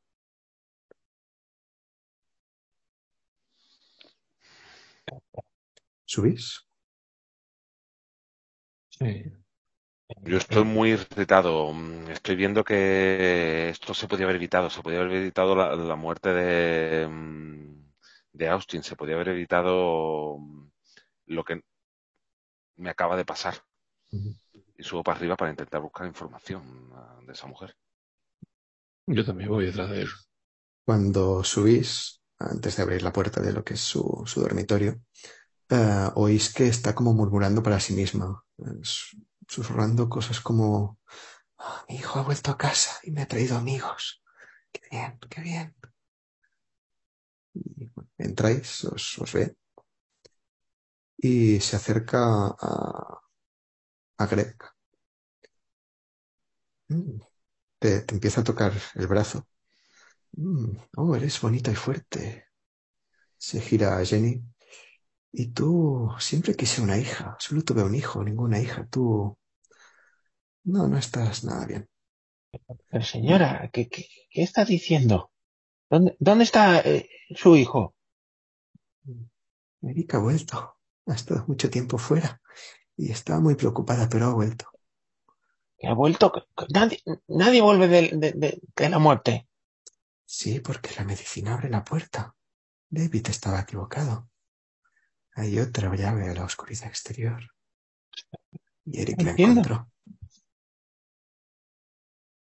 [6.15, 6.47] ¿Subís?
[8.89, 9.33] Sí.
[10.23, 11.73] Yo estoy muy irritado.
[12.11, 14.71] Estoy viendo que esto se podía haber evitado.
[14.71, 17.09] Se podía haber evitado la, la muerte de,
[18.33, 18.83] de Austin.
[18.83, 20.39] Se podía haber evitado
[21.27, 21.63] lo que
[22.77, 23.55] me acaba de pasar.
[24.13, 24.35] Ujú.
[24.79, 27.77] Y subo para arriba para intentar buscar información ah, de esa mujer.
[29.09, 30.09] Yo también voy detrás de él.
[30.85, 35.01] Cuando subís, antes de abrir la puerta de lo que es su, su dormitorio,
[35.71, 38.45] eh, oís que está como murmurando para sí misma,
[38.83, 39.19] su-
[39.49, 40.99] susurrando cosas como
[41.59, 44.23] "Ah, mi hijo ha vuelto a casa y me ha traído amigos.
[44.73, 45.77] Qué bien, qué bien.
[47.55, 49.45] Y, bueno, entráis, os, os ve
[51.19, 53.21] y se acerca a,
[54.19, 54.57] a Greg.
[56.89, 57.21] Mm,
[57.81, 59.49] Te, te empieza a tocar el brazo.
[60.35, 62.47] Mm, oh, eres bonita y fuerte.
[63.39, 64.43] Se gira a Jenny.
[65.33, 67.37] Y tú siempre quise una hija.
[67.41, 68.87] Solo tuve un hijo, ninguna hija.
[68.89, 69.39] Tú.
[70.75, 71.89] No, no estás nada bien.
[72.91, 74.03] Pero señora, ¿qué, qué,
[74.33, 75.17] qué está diciendo?
[75.91, 77.09] ¿Dónde, dónde está eh,
[77.43, 77.95] su hijo?
[79.83, 80.77] Erika ha vuelto.
[81.07, 82.43] Ha estado mucho tiempo fuera
[82.97, 84.67] y estaba muy preocupada, pero ha vuelto.
[85.79, 86.33] ¿Que ha vuelto?
[86.75, 89.47] Nadie, nadie vuelve de, de, de, de la muerte.
[90.25, 92.37] Sí, porque la medicina abre la puerta.
[92.91, 94.29] David estaba equivocado.
[95.35, 97.41] Hay otra llave a la oscuridad exterior.
[98.87, 99.91] Y Eric la encontró.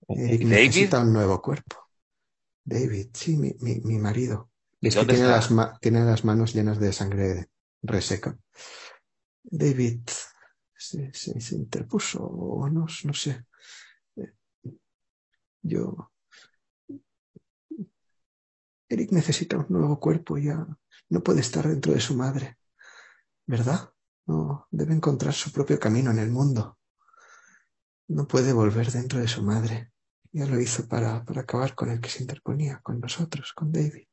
[0.08, 0.48] Eric ¿David?
[0.48, 1.76] necesita un nuevo cuerpo.
[2.64, 4.50] David, sí, mi, mi, mi marido.
[4.80, 5.48] ¿Y Es que tiene las,
[5.80, 7.46] tiene las manos llenas de sangre
[7.82, 8.38] reseca.
[9.44, 10.02] David
[10.88, 13.44] se, se, interpuso, o no, no sé.
[14.16, 14.34] Eh,
[15.62, 16.12] Yo.
[18.88, 20.66] Eric necesita un nuevo cuerpo, ya
[21.08, 22.58] no puede estar dentro de su madre,
[23.46, 23.92] ¿verdad?
[24.26, 26.78] No, debe encontrar su propio camino en el mundo.
[28.08, 29.92] No puede volver dentro de su madre.
[30.32, 34.06] Ya lo hizo para, para acabar con el que se interponía, con nosotros, con David,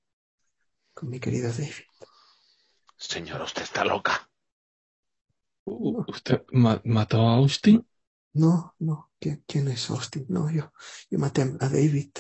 [0.94, 1.86] con mi querido David.
[2.98, 4.30] Señora, usted está loca.
[5.66, 7.86] Uh, ¿Usted ma- mató a Austin?
[8.34, 10.26] No, no, ¿quién, quién es Austin?
[10.30, 10.74] No, yo,
[11.10, 12.12] yo maté a David.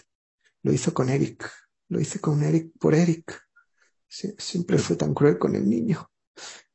[0.61, 1.51] Lo hizo con Eric.
[1.89, 3.41] Lo hice con Eric por Eric.
[4.07, 6.09] Sie- siempre fue tan cruel con el niño.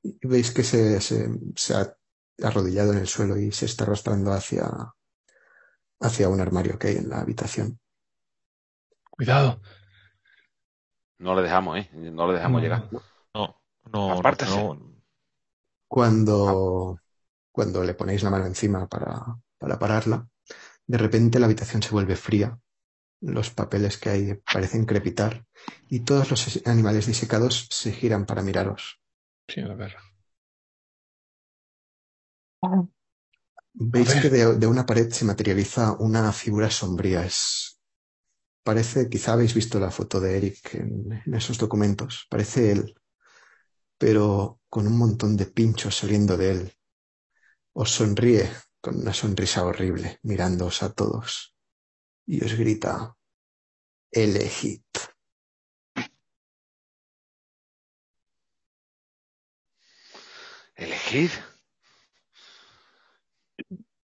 [0.02, 1.96] Y veis que se, se, se ha
[2.42, 4.68] arrodillado en el suelo y se está arrastrando hacia,
[6.00, 7.80] hacia un armario que hay en la habitación.
[9.10, 9.60] Cuidado.
[11.18, 11.90] No le dejamos, ¿eh?
[11.94, 12.62] No le dejamos No.
[12.62, 12.88] llegar.
[13.34, 13.60] No,
[13.92, 14.97] no, no,
[15.88, 16.98] Cuando,
[17.52, 20.28] cuando le ponéis la mano encima para, para pararla,
[20.86, 22.58] de repente la habitación se vuelve fría.
[23.22, 25.46] Los papeles que hay parecen crepitar
[25.88, 29.00] y todos los animales disecados se giran para miraros.
[29.48, 29.96] Sí, a ver.
[33.94, 34.22] Veis A ver.
[34.22, 37.24] que de, de una pared se materializa una figura sombría.
[37.24, 37.80] Es,
[38.64, 42.94] parece, quizá habéis visto la foto de Eric en, en esos documentos, parece él,
[43.98, 46.72] pero con un montón de pinchos saliendo de él.
[47.82, 48.44] Os sonríe
[48.84, 51.30] con una sonrisa horrible, mirándoos a todos,
[52.26, 52.94] y os grita,
[54.12, 54.82] elegid.
[60.76, 61.32] ¿Elegid?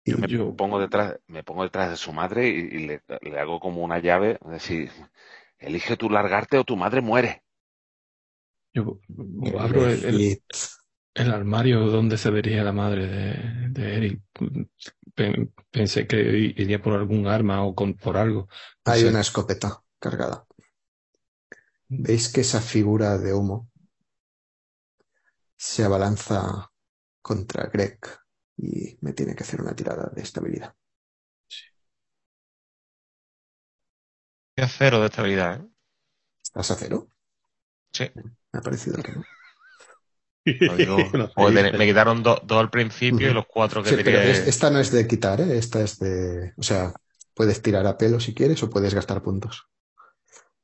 [0.05, 3.03] Y Yo me Yo- pongo detrás, me pongo detrás de su madre y, y le,
[3.23, 4.91] le hago como una llave, es decir,
[5.59, 7.43] elige tú largarte o tu madre muere.
[8.75, 9.01] Yo
[9.59, 14.23] abro el, el- armario donde se vería la madre de, de Eric.
[15.15, 16.17] Pen- Pensé que
[16.57, 18.49] iría por algún arma o con, por algo.
[18.87, 19.11] No Hay sé.
[19.11, 20.47] una escopeta cargada.
[22.07, 23.57] ¿Veis que esa figura de humo
[25.57, 26.73] se abalanza
[27.23, 28.01] contra Greg
[28.57, 30.75] y me tiene que hacer una tirada de estabilidad?
[34.57, 35.69] A cero de estabilidad, ¿eh?
[36.45, 36.99] ¿Estás a cero?
[37.93, 38.11] Sí.
[38.53, 39.27] Me ha parecido que no.
[40.79, 41.11] Digo,
[41.79, 44.79] me quitaron do- dos al principio y los cuatro que Sí, pero es- esta no
[44.81, 45.59] es de quitar, ¿eh?
[45.59, 46.53] Esta es de...
[46.57, 46.93] O sea,
[47.35, 49.69] puedes tirar a pelo si quieres o puedes gastar puntos.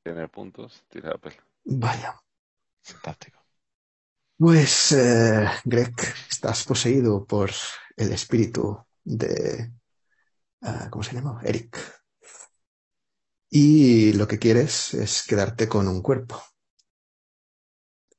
[0.03, 1.45] Tiene puntos, tira la pela.
[1.65, 2.15] Vaya.
[2.83, 3.41] Fantástico.
[4.39, 5.95] Pues, eh, Greg,
[6.31, 7.51] estás poseído por
[7.97, 9.73] el espíritu de...
[10.63, 11.41] ah, ¿Cómo se llama?
[11.45, 11.79] Eric.
[13.51, 16.41] Y lo que quieres es quedarte con un cuerpo.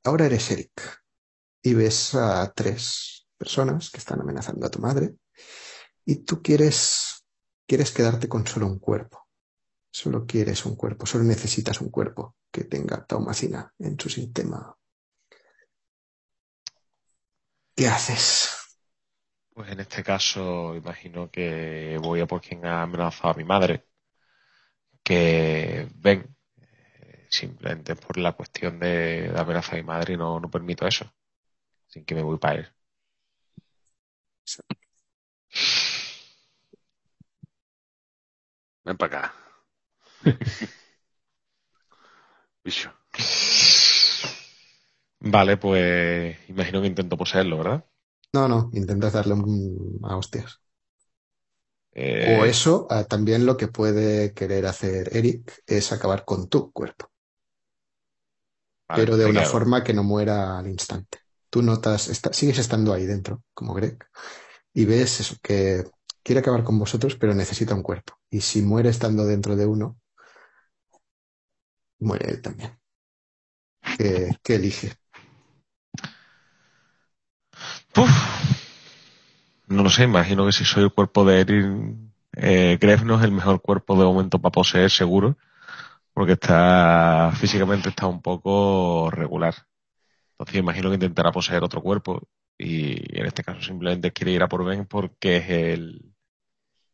[0.04, 1.02] Ahora eres Eric
[1.62, 5.16] y ves a tres personas que están amenazando a tu madre
[6.04, 7.26] y tú quieres,
[7.66, 9.26] quieres quedarte con solo un cuerpo.
[9.90, 14.74] Solo quieres un cuerpo, solo necesitas un cuerpo que tenga taumacina en su sistema.
[17.74, 18.48] ¿Qué haces?
[19.54, 23.86] Pues en este caso, imagino que voy a por quien ha amenazado a mi madre.
[25.02, 26.36] Que ven,
[27.30, 31.10] simplemente por la cuestión de, de amenazar a mi madre y no, no permito eso.
[31.88, 32.68] Así que me voy para él.
[38.84, 39.34] Ven para acá.
[42.64, 42.90] Bicho.
[45.20, 47.84] Vale, pues imagino que intento poseerlo, ¿verdad?
[48.32, 50.60] No, no, intentas darle un, a hostias.
[51.92, 56.70] Eh, O eso, ah, también lo que puede querer hacer Eric es acabar con tu
[56.72, 57.10] cuerpo,
[58.88, 61.18] vale, pero de ¿qué una forma que no muera al instante.
[61.50, 63.98] Tú notas, está- sigues estando ahí dentro, como Greg,
[64.74, 65.84] y ves eso, que
[66.22, 68.14] quiere acabar con vosotros, pero necesita un cuerpo.
[68.30, 69.98] Y si muere estando dentro de uno,
[72.00, 72.78] muere él también.
[73.96, 74.92] ¿Qué, qué elige?
[77.92, 78.10] Puf.
[79.68, 81.66] No lo sé, imagino que si soy el cuerpo de Eric,
[82.36, 85.36] eh, Gref no es el mejor cuerpo de momento para poseer, seguro,
[86.18, 89.54] porque está físicamente está un poco regular.
[90.32, 92.26] Entonces imagino que intentará poseer otro cuerpo
[92.58, 96.12] y en este caso simplemente quiere ir a por Ben porque es el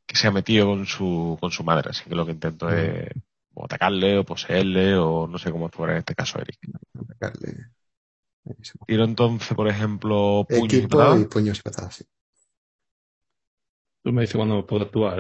[0.05, 3.09] que se ha metido con su, con su madre, así que lo que intento es
[3.55, 6.59] o atacarle o poseerle o no sé cómo actuar en este caso Eric.
[6.93, 7.69] Atacarle.
[8.87, 11.21] Tiro entonces, por ejemplo, puños y patadas.
[11.23, 11.95] y puños y patadas.
[11.95, 12.05] Sí.
[14.05, 15.17] Tú me dices cuando puedo actuar,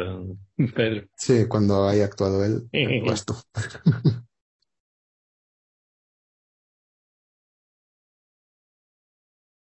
[0.77, 1.09] Pedro.
[1.17, 3.35] Sí, cuando haya actuado él, actúas tú.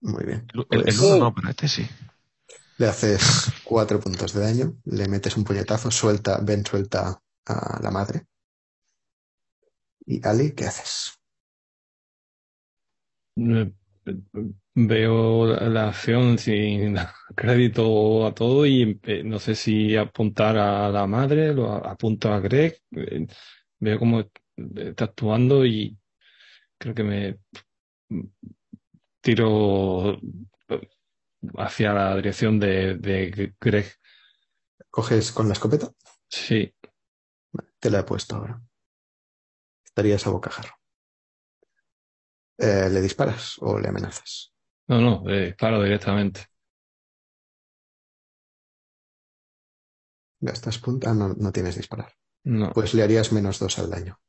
[0.01, 0.45] Muy bien.
[0.53, 1.87] El, el Pues- uno no, pero este sí.
[2.77, 7.91] Le haces cuatro puntos de daño, le metes un puñetazo, suelta, Ben suelta a la
[7.91, 8.27] madre.
[10.05, 11.19] Y Ali, ¿qué haces?
[14.81, 16.95] Veo la, acción sin
[17.35, 22.39] crédito a todo y eh, no sé si apuntar a la madre, lo apunto a
[22.39, 22.81] Greg.
[22.91, 23.27] eh,
[23.79, 24.23] Veo cómo
[24.55, 25.97] está actuando y
[26.77, 27.39] creo que me
[29.21, 30.13] tiro
[30.69, 30.89] eh,
[31.57, 33.87] hacia la dirección de, de Greg.
[34.89, 35.91] ¿Coges con la escopeta?
[36.29, 36.73] Sí,
[37.79, 38.61] Te la he puesto ahora.
[39.85, 40.73] Estarías a bocajarro.
[42.57, 44.53] Eh, ¿le disparas o le amenazas?
[44.89, 46.41] No, no, eh, disparo directamente.
[50.47, 51.09] Gastas puntos.
[51.09, 52.11] Ah, no, no tienes disparar.
[52.43, 54.19] No, Pues le harías menos dos al daño.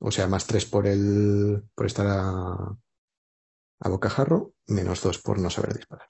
[0.00, 2.76] O sea, más tres por el, por estar a,
[3.84, 4.40] a bocajarro,
[4.76, 6.08] menos dos por no saber disparar.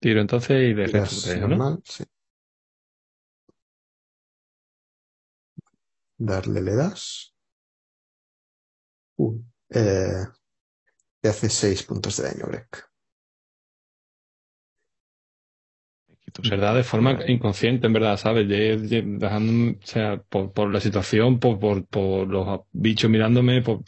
[0.00, 1.56] tiro entonces y de refuteo, ¿no?
[1.56, 2.04] normal, sí.
[6.30, 7.06] Darle le das.
[9.18, 9.38] Uh,
[9.70, 10.26] eh,
[11.22, 12.68] te hace seis puntos de daño, Greg.
[16.24, 16.74] quito ¿Verdad?
[16.76, 18.48] De forma inconsciente, en verdad, ¿sabes?
[18.48, 23.62] De, de- dejando, o sea, por, por la situación, por, por, por los bichos mirándome,
[23.62, 23.82] por,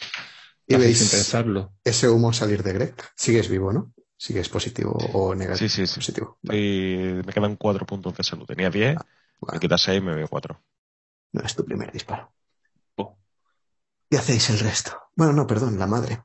[0.67, 1.75] Y veis sin pensarlo.
[1.85, 2.95] ese humo salir de Greg.
[3.17, 3.93] Sigues vivo, ¿no?
[4.17, 5.69] Sigues positivo o negativo.
[5.69, 6.01] Sí, sí, sí.
[6.01, 6.39] Positivo.
[6.43, 8.47] Vale, Y me quedan cuatro puntos de salud.
[8.47, 9.01] Tenía 10,
[9.41, 9.59] vale.
[9.59, 10.63] me quita 6 me veo 4.
[11.39, 12.33] No es tu primer disparo.
[12.99, 13.17] Oh.
[14.09, 14.93] ¿Qué hacéis el resto?
[15.15, 16.25] Bueno, no, perdón, la madre.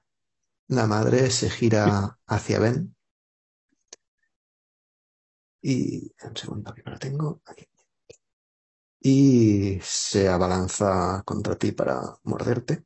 [0.69, 2.95] La madre se gira hacia Ben.
[5.61, 7.41] Y un segundo que no lo tengo.
[7.45, 7.65] Aquí.
[9.01, 12.85] Y se abalanza contra ti para morderte.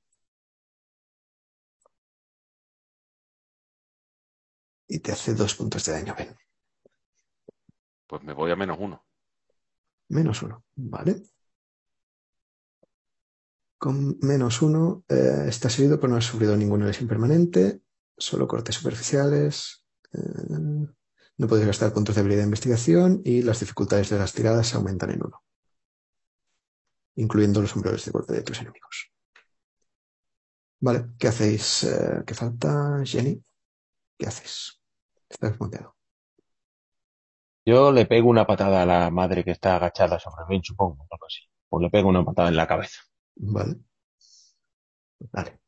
[4.87, 6.35] Y te hace dos puntos de daño, Ben.
[8.07, 9.05] Pues me voy a menos uno.
[10.07, 11.21] Menos uno, ¿vale?
[13.83, 17.81] Con menos uno eh, estás herido, pero no has sufrido ninguna lesión permanente,
[18.17, 19.83] solo cortes superficiales.
[20.13, 20.87] eh,
[21.37, 25.09] no puedes gastar puntos de habilidad de investigación y las dificultades de las tiradas aumentan
[25.09, 25.43] en uno,
[27.15, 29.11] incluyendo los sombreros de golpe de tus enemigos.
[30.79, 31.83] Vale, ¿qué hacéis?
[31.83, 33.43] Eh, ¿Qué falta, Jenny?
[34.17, 34.79] ¿Qué haces?
[35.27, 35.93] Estás desmonteado.
[37.65, 41.25] Yo le pego una patada a la madre que está agachada sobre mí, supongo, algo
[41.25, 41.41] así.
[41.67, 43.01] O le pego una patada en la cabeza.
[43.37, 43.79] Vale.
[45.31, 45.59] Vale.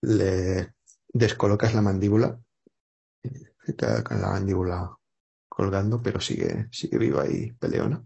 [0.00, 0.72] Le
[1.12, 2.40] descolocas la mandíbula.
[3.66, 4.96] Se queda con la mandíbula
[5.48, 8.04] colgando, pero sigue, sigue viva y peleona.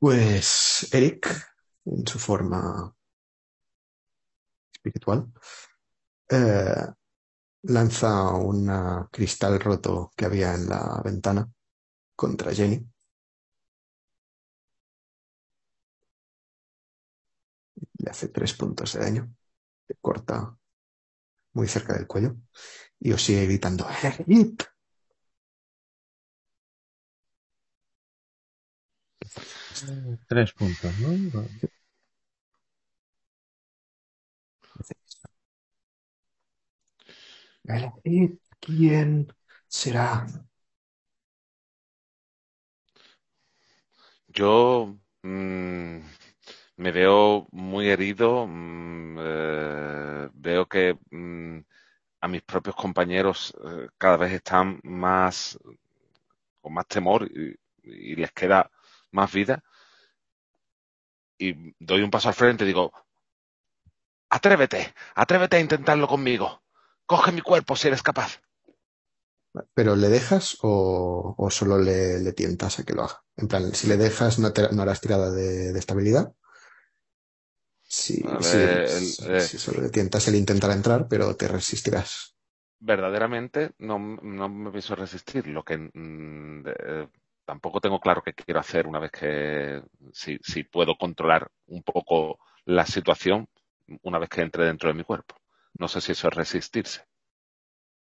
[0.00, 1.28] Pues Eric,
[1.84, 2.92] en su forma
[4.72, 5.32] espiritual,
[6.30, 6.86] eh,
[7.64, 8.68] lanza un
[9.10, 11.50] cristal roto que había en la ventana
[12.16, 12.86] contra Jenny.
[17.98, 19.34] Le hace tres puntos de daño.
[19.88, 20.56] Le corta
[21.54, 22.36] muy cerca del cuello
[23.00, 23.86] y os sigue gritando.
[30.28, 31.10] Tres puntos, ¿no?
[38.60, 39.28] ¿quién
[39.68, 40.26] será?
[44.28, 45.98] Yo mm,
[46.76, 51.58] me veo muy herido, mm, eh, veo que mm,
[52.22, 55.58] a mis propios compañeros eh, cada vez están más
[56.60, 58.70] con más temor y, y les queda
[59.12, 59.62] más vida.
[61.40, 62.92] Y doy un paso al frente y digo,
[64.36, 64.80] atrévete,
[65.22, 66.48] atrévete a intentarlo conmigo.
[67.10, 68.30] Coge mi cuerpo si eres capaz.
[69.74, 73.22] ¿Pero le dejas o, o solo le, le tientas a que lo haga?
[73.36, 76.32] En plan, si le dejas no, te- no harás tirada de, de estabilidad.
[78.96, 79.48] El- si- eh.
[79.48, 82.34] si solo le tientas, él intentará entrar, pero te resistirás.
[82.80, 85.46] verdaderamente no, no me pienso resistir.
[85.48, 86.62] Lo que mm,
[87.50, 89.82] tampoco tengo claro qué quiero hacer una vez que
[90.12, 93.48] si, si puedo controlar un poco la situación
[94.02, 95.34] una vez que entre dentro de mi cuerpo.
[95.78, 97.02] No sé si eso es resistirse.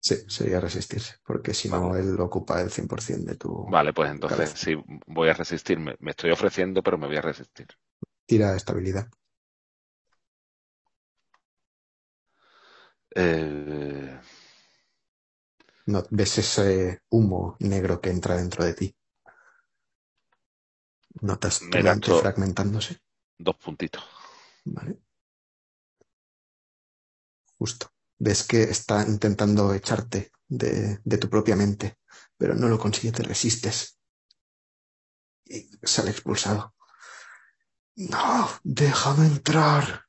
[0.00, 4.50] Sí, sería resistirse, porque si no, él ocupa el 100% de tu Vale, pues entonces
[4.50, 4.56] cabeza.
[4.56, 4.74] sí,
[5.06, 5.94] voy a resistirme.
[6.00, 7.68] Me estoy ofreciendo, pero me voy a resistir.
[8.26, 9.10] Tira estabilidad.
[13.16, 14.18] Eh,
[15.86, 18.94] No, ves ese humo negro que entra dentro de ti.
[21.20, 23.00] Notas tu Me gasto- fragmentándose.
[23.38, 24.02] dos puntitos.
[24.64, 24.98] Vale.
[27.58, 27.90] Justo.
[28.18, 31.98] Ves que está intentando echarte de, de tu propia mente,
[32.36, 33.98] pero no lo consigue, te resistes.
[35.44, 36.74] Y sale expulsado.
[37.96, 40.04] No, déjame entrar.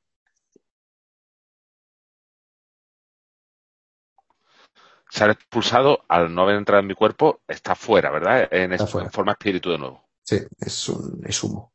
[5.09, 8.47] Ser expulsado al no haber entrado en mi cuerpo está fuera, ¿verdad?
[8.51, 9.07] En, Está es- fuera.
[9.07, 10.08] en forma espíritu de nuevo.
[10.29, 11.73] Sí, es un, es humo.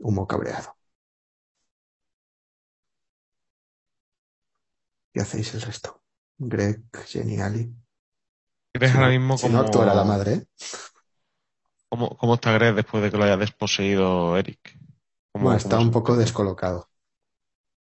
[0.00, 0.76] Humo cabreado.
[5.12, 6.02] ¿Qué hacéis el resto?
[6.38, 7.74] Greg, Jenny, Ali.
[8.72, 10.46] ¿Crees Si ahora no- mismo si cómo, no actuará la madre, ¿eh?
[11.88, 14.58] cómo, cómo está Greg después de que lo haya desposeído Eric?
[15.32, 16.88] ¿Cómo- Bueno, está cómo se un poco descolocado.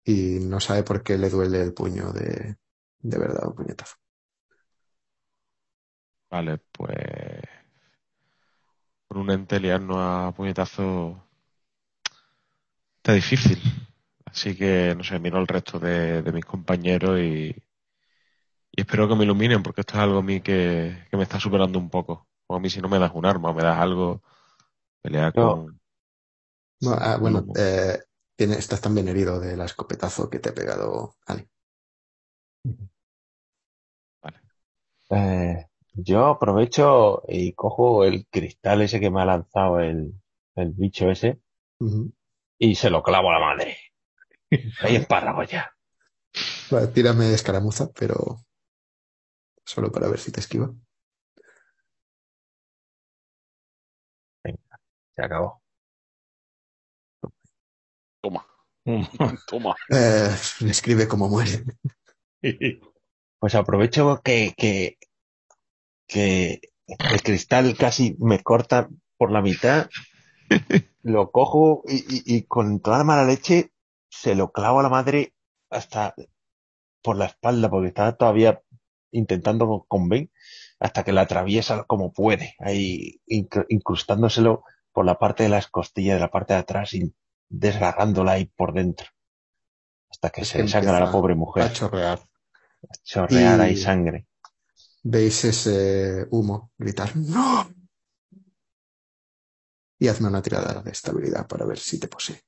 [0.05, 2.57] Y no sabe por qué le duele el puño de,
[3.01, 3.97] de verdad, un puñetazo.
[6.31, 7.58] Vale, pues.
[9.09, 10.85] Por un ente liarnos a puñetazo.
[12.99, 13.59] Está difícil.
[14.27, 17.55] Así que, no sé, miro al resto de, de mis compañeros y.
[18.73, 21.41] y espero que me iluminen porque esto es algo a mí que, que me está
[21.41, 22.29] superando un poco.
[22.47, 24.23] O a mí si no me das un arma o me das algo,
[25.03, 25.81] pelea Yo- con...
[26.81, 27.55] No, ah, bueno, No.
[27.57, 27.99] eh,
[28.39, 31.49] estás también herido del escopetazo que te ha pegado Ali.
[35.11, 35.68] Eh,
[36.01, 40.15] yo aprovecho y cojo el cristal ese que me ha lanzado el,
[40.55, 41.41] el bicho ese
[42.59, 43.77] y se lo clavo a la madre.
[44.81, 45.73] Hay espárragos ya.
[46.71, 48.45] Vale, tírame escaramuza, pero
[49.65, 50.73] solo para ver si te esquiva.
[55.15, 55.61] Se acabó.
[58.21, 58.47] Toma,
[59.49, 59.75] toma.
[59.91, 60.31] Eh,
[60.67, 61.65] escribe cómo muere.
[63.41, 64.99] Pues aprovecho que, que,
[66.09, 68.89] que el cristal casi me corta
[69.19, 69.89] por la mitad,
[71.03, 73.73] lo cojo y, y- y con toda la mala leche
[74.11, 75.35] se lo clavo a la madre
[75.71, 76.15] hasta
[77.03, 78.63] por la espalda, porque estaba todavía
[79.13, 80.31] intentando con, Ben,
[80.81, 86.17] hasta que la atraviesa como puede, ahí incr- incrustándoselo por la parte de las costillas
[86.17, 87.15] de la parte de atrás y
[87.49, 89.07] desgarrándola ahí por dentro.
[90.11, 92.21] Hasta que Es se que le sangra a la pobre A mujer, chorrear.
[93.05, 94.27] chorrear ahí sangre.
[95.05, 97.71] Veis ese humo gritar ¡No!
[100.01, 102.41] Y hazme una tirada de estabilidad para ver si te posee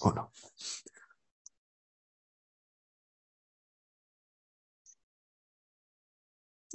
[0.00, 0.32] o no.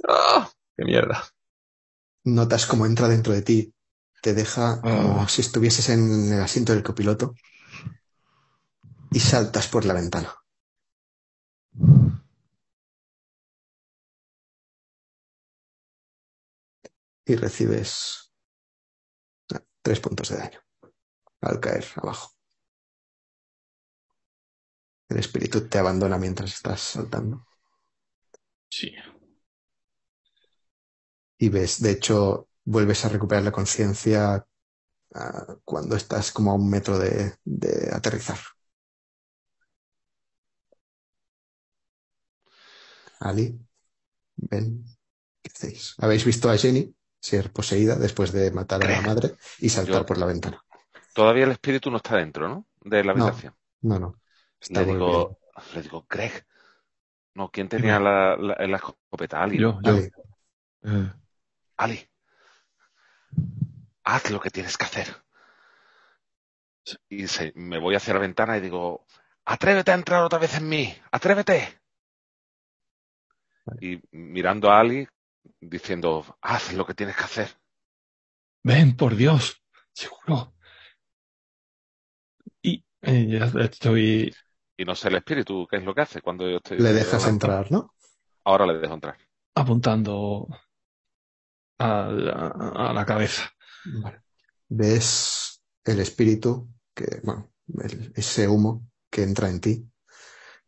[0.08, 0.50] ¡Ah!
[0.76, 1.24] ¡Qué mierda!
[2.24, 3.74] Notas como entra dentro de ti,
[4.22, 5.28] te deja como Ah.
[5.28, 7.34] si estuvieses en el asiento del copiloto
[9.12, 10.34] y saltas por la ventana.
[17.26, 18.32] Y recibes
[19.82, 20.60] tres puntos de daño
[21.42, 22.32] al caer abajo.
[25.08, 27.46] El espíritu te abandona mientras estás saltando.
[28.70, 28.92] Sí.
[31.38, 34.46] Y ves, de hecho, vuelves a recuperar la conciencia
[35.14, 38.38] ah, cuando estás como a un metro de, de aterrizar.
[43.20, 43.58] Ali,
[44.36, 44.84] ven,
[45.42, 45.94] ¿qué hacéis?
[45.98, 50.06] ¿Habéis visto a Jenny ser poseída después de matar a la madre y saltar Yo-
[50.06, 50.62] por la ventana?
[51.14, 52.66] Todavía el espíritu no está dentro, ¿no?
[52.82, 53.54] De la habitación.
[53.82, 54.14] No, no.
[54.60, 55.38] Está le digo, volviendo.
[55.74, 56.46] le digo, Greg.
[57.34, 59.42] No, ¿quién tenía la, la, la escopeta?
[59.42, 59.58] Ali.
[59.58, 59.92] Yo, yo.
[59.92, 60.10] Ali,
[60.84, 61.10] Eh,
[61.78, 61.98] Ali.
[64.04, 65.08] Haz lo que tienes que hacer.
[67.08, 69.06] Y se- me voy hacia la ventana y digo,
[69.44, 71.80] atrévete a entrar otra vez en mí, atrévete.
[73.80, 75.06] Y mirando a Ali,
[75.60, 77.48] diciendo, haz lo que tienes que hacer.
[78.64, 79.62] Ven, por Dios.
[79.94, 80.52] Seguro.
[82.62, 84.32] Y eh, ya estoy
[84.76, 86.78] Y no sé el espíritu, ¿qué es lo que hace cuando yo estoy...
[86.78, 87.94] le dejas entrar, ¿no?
[88.44, 89.16] Ahora le dejo entrar.
[89.54, 90.48] apuntando
[91.78, 92.48] a la,
[92.88, 93.50] a la cabeza.
[93.84, 94.20] Vale.
[94.68, 97.50] Ves el espíritu, que, bueno,
[97.82, 99.90] el- ese humo que entra en ti.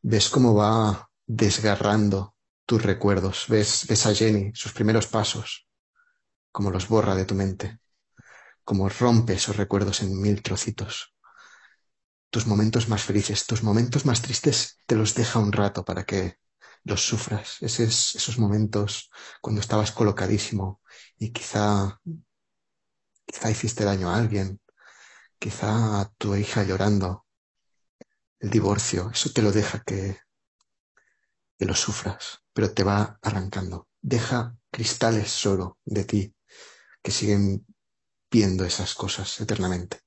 [0.03, 2.37] Ves cómo va desgarrando
[2.69, 3.47] tus recuerdos.
[3.49, 5.66] Ves, ves a Jenny, sus primeros pasos,
[6.53, 7.81] como los borra de tu mente,
[8.62, 11.14] como rompe esos recuerdos en mil trocitos.
[12.31, 16.37] Tus momentos más felices, tus momentos más tristes, te los deja un rato para que
[16.85, 17.57] los sufras.
[17.62, 19.11] Esos, esos momentos
[19.41, 20.82] cuando estabas colocadísimo
[21.19, 21.99] y quizá
[23.28, 24.59] Quizá hiciste daño a alguien,
[25.39, 27.27] quizá a tu hija llorando,
[28.40, 30.19] el divorcio, eso te lo deja que,
[31.59, 33.86] que lo sufras, pero te va arrancando.
[34.02, 36.35] Deja cristales solo de ti
[37.01, 37.64] que siguen
[38.28, 40.01] viendo esas cosas eternamente.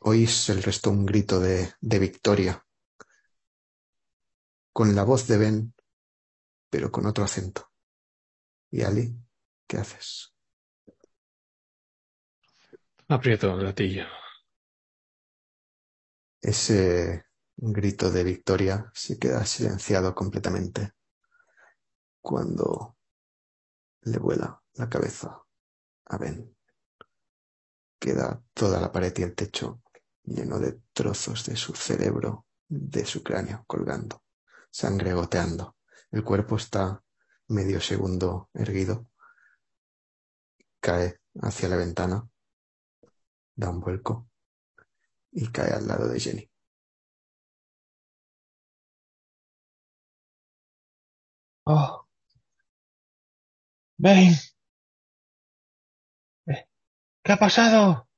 [0.00, 2.66] Oís el resto un grito de, de victoria,
[4.72, 5.74] con la voz de Ben,
[6.68, 7.70] pero con otro acento.
[8.72, 9.16] ¿Y Ali?
[9.68, 10.34] ¿Qué haces?
[13.08, 14.06] Aprieto el gatillo.
[16.40, 17.25] Ese
[17.56, 20.92] grito de victoria se queda silenciado completamente
[22.20, 22.96] cuando
[24.02, 25.42] le vuela la cabeza
[26.06, 26.54] a Ben.
[27.98, 29.80] Queda toda la pared y el techo
[30.24, 34.22] lleno de trozos de su cerebro, de su cráneo colgando,
[34.70, 35.76] sangre goteando.
[36.10, 37.02] El cuerpo está
[37.48, 39.08] medio segundo erguido,
[40.80, 42.28] cae hacia la ventana,
[43.54, 44.28] da un vuelco
[45.30, 46.50] y cae al lado de Jenny.
[51.66, 52.06] ¡Oh!
[53.98, 54.32] ¡Ven!
[56.48, 56.66] Eh,
[57.24, 58.08] ¿Qué ha pasado?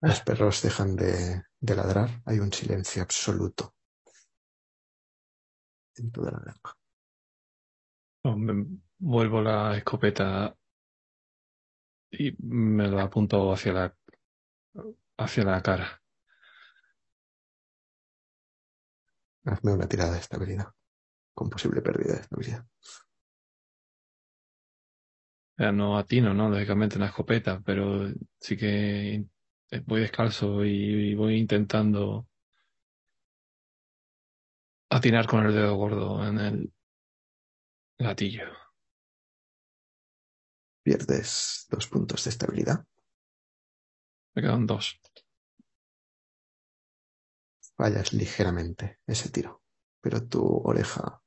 [0.00, 3.74] Los perros dejan de de ladrar, hay un silencio absoluto
[5.96, 6.76] en toda la granja.
[8.24, 8.66] Me-
[8.98, 10.56] Vuelvo la escopeta
[12.10, 13.96] y me la apunto hacia la
[15.18, 16.02] hacia la cara.
[19.44, 20.74] Hazme una tirada de estabilidad,
[21.34, 22.66] con posible pérdida de estabilidad.
[25.58, 26.50] No atino, ¿no?
[26.50, 28.08] Lógicamente una escopeta, pero
[28.40, 29.24] sí que
[29.86, 32.26] voy descalzo y, y voy intentando
[34.90, 36.72] atinar con el dedo gordo en el
[37.98, 38.44] gatillo.
[40.84, 42.84] Pierdes dos puntos de estabilidad.
[44.34, 45.00] Me quedan dos.
[47.76, 49.61] Fallas ligeramente ese tiro,
[50.02, 51.22] pero tu oreja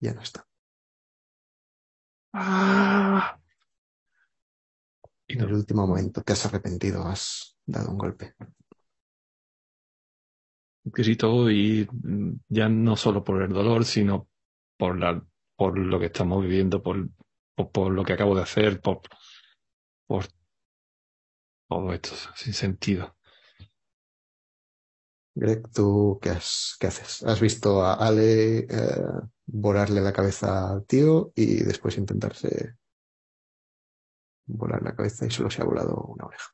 [0.00, 0.46] ya no está.
[2.32, 3.38] ¡Ah!
[5.26, 8.34] Y En el último momento te has arrepentido, has dado un golpe.
[10.84, 14.28] grito y mm, ya no solo por el dolor, sino
[14.76, 15.22] por la,
[15.56, 17.08] por lo que estamos viviendo, por,
[17.54, 19.00] por, por lo que acabo de hacer, por,
[20.06, 20.26] por
[21.68, 23.17] todo esto sin sentido.
[25.40, 27.22] Greg, ¿tú qué, has- qué haces?
[27.24, 28.66] Has visto a Ale eh,
[29.46, 32.74] volarle la cabeza al tío y después intentarse
[34.48, 36.50] volar la cabeza y solo se ha volado una oreja.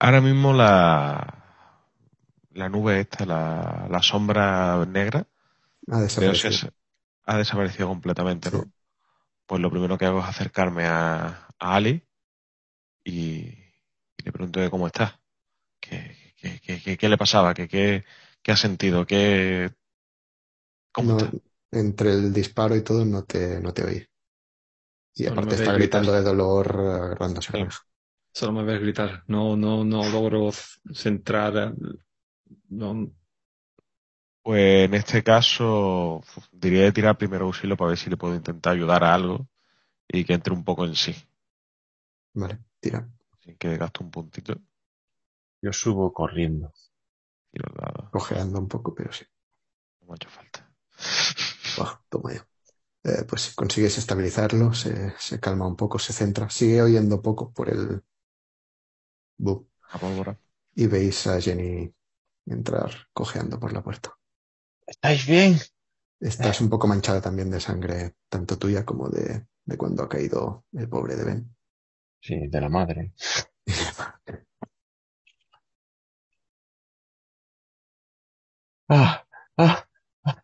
[0.00, 1.44] Ahora mismo la,
[2.52, 5.26] la nube esta, la, la sombra negra,
[5.92, 6.42] Ha si desaparecido.
[6.48, 6.68] es-
[7.26, 8.70] ha desaparecido completamente, ¿no?
[9.46, 12.06] Pues lo primero que hago es acercarme a, a Ali
[13.04, 13.48] y,
[14.16, 15.20] y le pregunto que cómo está.
[15.80, 17.54] ¿Qué, qué, qué, qué- qué le pasaba?
[17.54, 18.04] ¿Qué, qué,
[18.42, 19.06] qué ha sentido?
[19.06, 19.72] ¿Qué,
[20.92, 21.30] ¿Cómo No,
[21.70, 24.06] entre el disparo y todo no te, no te oí.
[25.14, 26.06] Y Solo aparte está gritar.
[26.12, 27.80] gritando de dolor eh, agarrándose oreja.
[28.34, 29.24] Solo me ves gritar.
[29.28, 30.50] No, no, no logro
[30.92, 31.56] centrar.
[31.56, 31.98] al-
[32.70, 33.12] No,
[34.42, 38.72] Pues en este caso diría de tirar primero auxilio para ver si le puedo intentar
[38.74, 39.48] ayudar a algo
[40.08, 41.14] y que entre un poco en sí.
[42.34, 43.08] Vale, tira.
[43.32, 44.54] Así que gasto un puntito
[45.62, 46.74] Yo subo corriendo.
[48.10, 49.24] Cojeando un poco, pero sí.
[50.00, 50.60] No me ha hecho falta.
[51.76, 52.46] Buah, toma ya.
[53.04, 56.50] Eh, pues consigues estabilizarlo, se, se calma un poco, se centra.
[56.50, 58.02] Sigue oyendo poco por el
[59.38, 59.66] boom.
[59.92, 60.38] La pólvora.
[60.74, 61.94] Y veis a Jenny
[62.46, 64.18] entrar cojeando por la puerta.
[64.92, 65.52] ¿Estáis bien?
[66.20, 70.64] Estás un poco manchada también de sangre, tanto tuya como de, de cuando ha caído
[70.72, 71.54] el pobre de Ben.
[72.20, 73.12] Sí, de la madre.
[78.96, 79.24] Ah,
[79.56, 79.84] ah,
[80.24, 80.36] ah.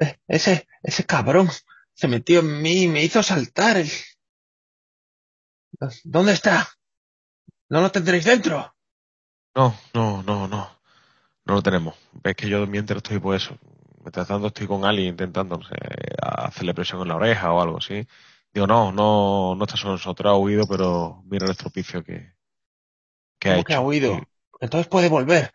[0.00, 1.48] Eh, Ese, ese cabrón
[1.94, 3.76] se metió en mí y me hizo saltar.
[3.78, 3.90] el-
[6.04, 6.68] ¿Dónde está?
[7.68, 8.74] ¿No lo tendréis dentro?
[9.54, 10.68] No, no, no, no.
[11.46, 11.94] No lo tenemos.
[12.24, 13.56] Ves que yo mientras estoy por eso.
[14.00, 15.76] Mientras tanto estoy con Ali intentando, no sé,
[16.22, 18.06] hacerle presión en la oreja o algo así.
[18.52, 22.34] Digo, no, no, no está sobre nosotros, ha huido, pero mira el estropicio que,
[23.38, 23.68] que ha ¿Cómo hecho.
[23.68, 24.20] que ha huido?
[24.60, 25.52] Entonces puede volver.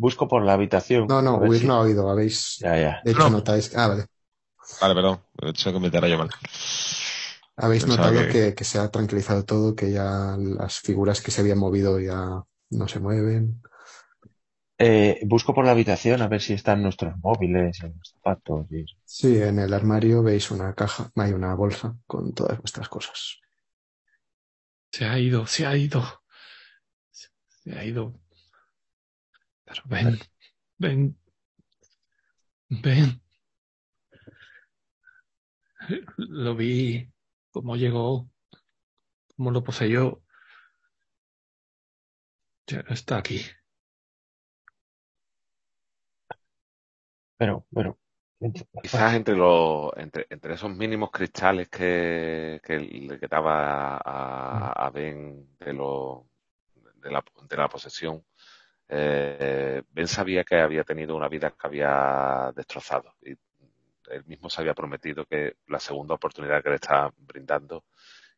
[0.00, 1.08] Busco por la habitación.
[1.08, 2.58] No, no, huir si- no ha oído, habéis.
[2.60, 3.00] Ya, ya.
[3.04, 3.30] De hecho, No.
[3.30, 3.76] notáis.
[3.76, 4.06] Ah, vale.
[4.80, 6.30] Vale, perdón, he hecho que me yo mal.
[7.56, 11.32] Habéis Pensaba notado que- que, que se ha tranquilizado todo, que ya las figuras que
[11.32, 13.60] se habían movido ya no se mueven.
[14.78, 18.66] Eh, busco por la habitación a ver si están nuestros móviles, los zapatos.
[18.70, 18.86] y.
[19.04, 23.38] Sí, en el armario veis una caja, hay una bolsa con todas vuestras cosas.
[24.92, 26.02] se ha ido, se ha ido.
[27.10, 28.14] Se ha ido.
[29.68, 30.18] Pero ven,
[30.78, 31.18] ven,
[32.70, 33.22] ven.
[36.16, 37.12] Lo vi,
[37.50, 38.30] cómo llegó,
[39.36, 40.22] cómo lo poseyó.
[42.66, 43.42] Ya no está aquí.
[47.36, 47.98] Pero, pero.
[48.82, 55.56] Quizás entre los entre, entre esos mínimos cristales que, que le quedaba a, a Ben
[55.58, 56.30] de, lo,
[56.94, 58.24] de, la, de la posesión,
[58.88, 63.36] eh, Ben sabía que había tenido una vida que había destrozado y
[64.10, 67.84] él mismo se había prometido que la segunda oportunidad que le estaba brindando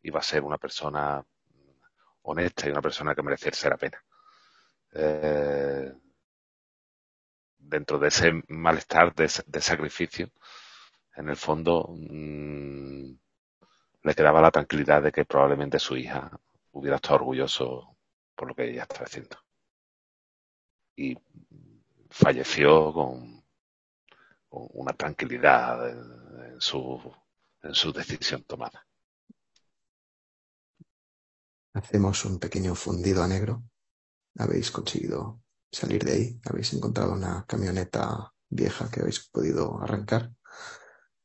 [0.03, 1.25] iba a ser una persona
[2.23, 4.03] honesta y una persona que mereciese la pena.
[4.93, 5.93] Eh,
[7.59, 10.31] dentro de ese malestar de, de, sacrificio,
[11.15, 13.13] en el fondo mmm,
[14.03, 16.31] le quedaba la tranquilidad de que probablemente su hija
[16.73, 17.97] hubiera estado orgulloso
[18.35, 19.37] por lo que ella estaba haciendo.
[21.01, 21.17] Y
[22.11, 23.43] falleció con,
[24.51, 27.01] una tranquilidad en, en, su,
[27.63, 28.87] en su decisión tomada.
[31.73, 33.63] Hacemos un pequeño fundido a negro.
[34.37, 35.41] Habéis conseguido
[35.73, 36.41] salir de ahí.
[36.45, 40.35] Habéis encontrado una camioneta vieja que habéis podido arrancar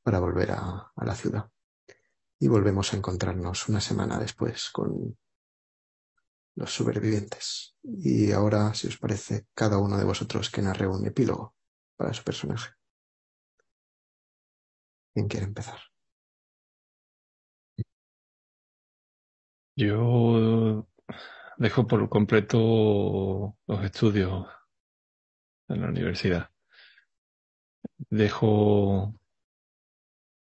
[0.04, 1.50] para volver a, a la ciudad.
[2.40, 5.18] Y volvemos a encontrarnos una semana después con
[6.56, 7.76] los supervivientes.
[7.84, 11.56] Y ahora, si os parece, cada uno de vosotros que narre un epílogo
[11.98, 12.74] para su personaje.
[15.14, 15.80] ¿Quién quiere empezar?
[19.78, 20.88] Yo
[21.58, 24.48] dejo por completo los estudios
[25.68, 26.50] en la universidad.
[28.10, 29.14] Dejo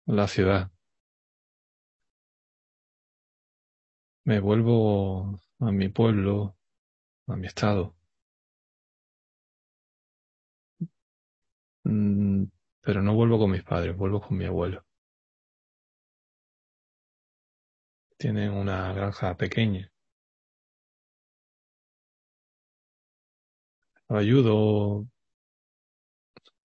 [0.05, 0.71] la ciudad.
[4.25, 6.55] Me vuelvo a mi pueblo,
[7.27, 7.95] a mi estado.
[11.85, 12.45] Mm,
[12.81, 14.83] pero no vuelvo con mis padres, vuelvo con mi abuelo.
[18.17, 19.89] Tienen una granja pequeña.
[24.09, 25.07] Lo ayudo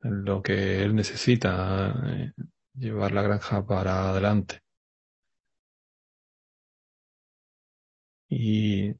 [0.02, 2.32] en lo que él necesita, eh,
[2.74, 4.60] llevar la granja para adelante.
[8.30, 8.94] Y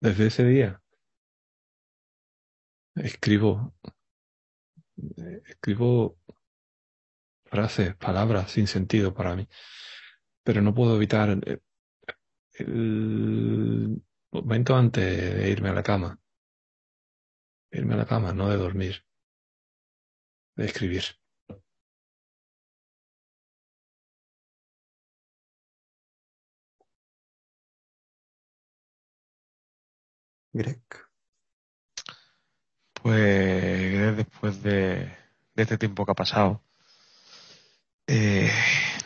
[0.00, 0.82] desde ese día
[2.96, 3.74] escribo,
[5.18, 6.18] eh, escribo
[7.44, 9.48] frases, palabras sin sentido para mí,
[10.42, 11.62] pero no puedo evitar el,
[12.58, 16.20] el momento antes de irme a la cama,
[17.70, 19.04] irme a la cama, no de dormir,
[20.56, 21.04] de escribir.
[30.56, 30.80] Greg.
[33.02, 35.12] Pues después de,
[35.54, 36.62] este tiempo que ha pasado,
[38.06, 38.50] eh,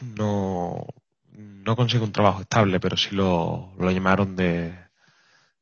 [0.00, 0.86] no,
[1.32, 4.74] no consigo un trabajo estable, pero sí lo, llamaron de,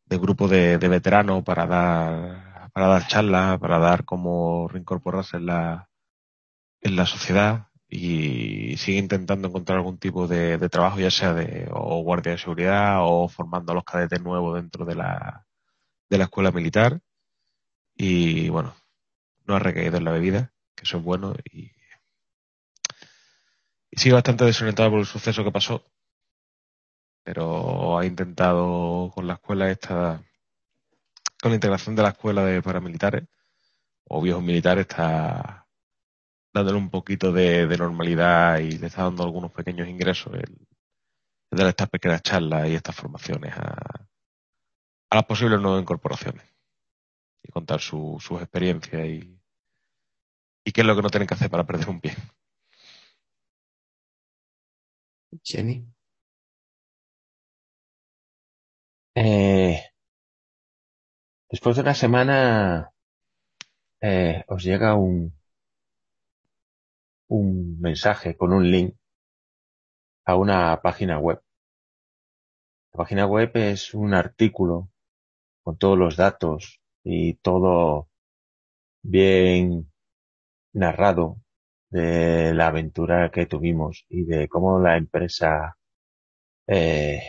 [0.06, 5.46] de grupo de, de veteranos para dar, para dar charlas, para dar cómo reincorporarse en
[5.46, 5.88] la,
[6.82, 11.68] en la sociedad y sigue intentando encontrar algún tipo de, de trabajo, ya sea de
[11.72, 15.47] o guardia de seguridad o formando a los cadetes nuevos dentro de la,
[16.08, 17.00] de la escuela militar.
[17.94, 18.74] Y bueno,
[19.46, 21.72] no ha recaído en la bebida, que eso es bueno, y,
[23.92, 25.84] sigue bastante desorientado por el suceso que pasó,
[27.24, 30.22] pero ha intentado con la escuela esta,
[31.40, 33.24] con la integración de la escuela de paramilitares
[34.04, 35.66] o viejos militares, está
[36.52, 40.66] dándole un poquito de, de normalidad y le está dando algunos pequeños ingresos el,
[41.50, 44.07] el dar estas pequeñas charlas y estas formaciones a,
[45.10, 46.44] a las posibles nuevas incorporaciones
[47.42, 49.40] y contar su, sus experiencias y,
[50.64, 52.14] y qué es lo que no tienen que hacer para perder un pie.
[55.42, 55.86] Jenny.
[59.14, 59.82] Eh,
[61.50, 62.92] después de una semana
[64.00, 65.32] eh, os llega un,
[67.28, 68.94] un mensaje con un link
[70.26, 71.42] a una página web.
[72.92, 74.90] La página web es un artículo
[75.68, 78.08] con todos los datos y todo
[79.02, 79.92] bien
[80.72, 81.42] narrado
[81.90, 85.76] de la aventura que tuvimos y de cómo la empresa
[86.66, 87.20] eh,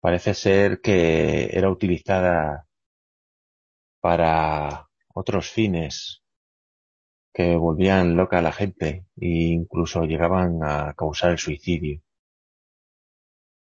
[0.00, 2.66] parece ser que era utilizada
[4.00, 6.24] para otros fines
[7.32, 12.02] que volvían loca a la gente e incluso llegaban a causar el suicidio.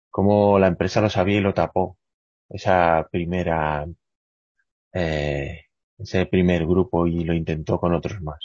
[0.09, 1.97] Cómo la empresa lo sabía y lo tapó.
[2.53, 3.85] Esa primera,
[4.93, 5.65] eh,
[5.99, 8.39] ese primer grupo y lo intentó con otros más.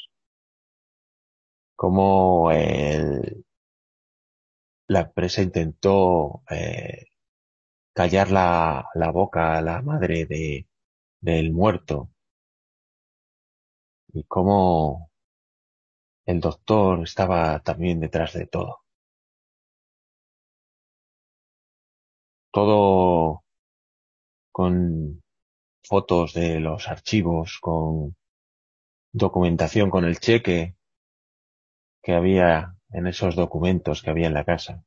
[1.77, 3.43] Cómo el,
[4.89, 7.07] la empresa intentó eh,
[7.95, 10.69] callar la, la boca a la madre de,
[11.21, 12.11] del muerto
[14.13, 15.09] y cómo
[16.27, 18.83] el doctor estaba también detrás de todo.
[22.53, 23.43] Todo
[24.59, 25.23] con
[25.85, 28.17] fotos de los archivos, con
[29.13, 30.77] documentación, con el cheque
[32.03, 34.83] que había en esos documentos que había en la casa.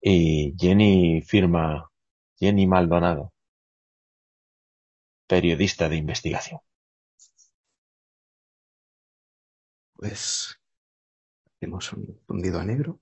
[0.00, 1.90] Y Jenny firma
[2.38, 3.34] Jenny Maldonado,
[5.26, 6.60] periodista de investigación.
[9.92, 10.58] Pues
[11.60, 11.92] hemos
[12.28, 12.98] hundido a negro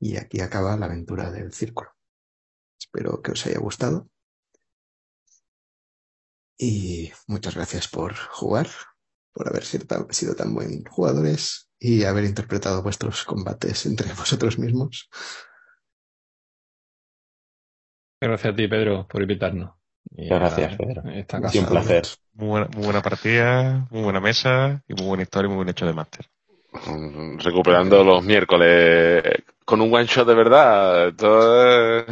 [0.00, 1.99] y aquí acaba la aventura del círculo.
[2.92, 3.96] Espero que os haya gustado
[6.58, 8.68] y muchas gracias por jugar,
[9.32, 14.58] por haber sido tan, sido tan buen jugadores y haber interpretado vuestros combates entre vosotros
[14.58, 15.08] mismos.
[18.20, 19.70] Gracias a ti, Pedro, por invitarnos.
[20.10, 21.02] Y gracias, Pedro.
[21.10, 22.02] Esta casa- un placer.
[22.34, 25.68] Muy buena, muy buena partida, muy buena mesa y muy buena historia y muy buen
[25.68, 26.26] hecho de máster.
[26.86, 29.22] Mm, Recuperando los miércoles
[29.70, 31.08] con un one shot de verdad.
[31.08, 32.06] Esto es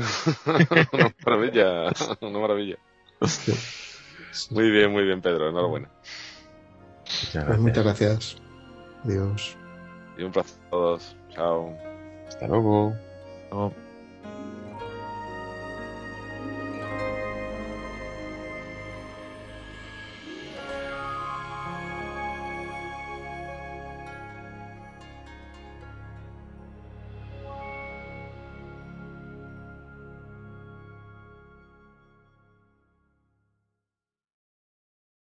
[0.93, 1.93] una maravilla.
[2.21, 2.79] Una maravilla.
[4.51, 5.49] Muy bien, muy bien, Pedro.
[5.49, 5.91] Enhorabuena.
[7.21, 7.59] Muchas Pues gracias.
[7.59, 8.37] muchas gracias.
[9.05, 9.57] Adiós.
[10.17, 11.17] Y un placer a todos.
[11.31, 11.77] Chao.
[12.29, 12.95] Hasta luego.
[13.51, 13.75] Luego,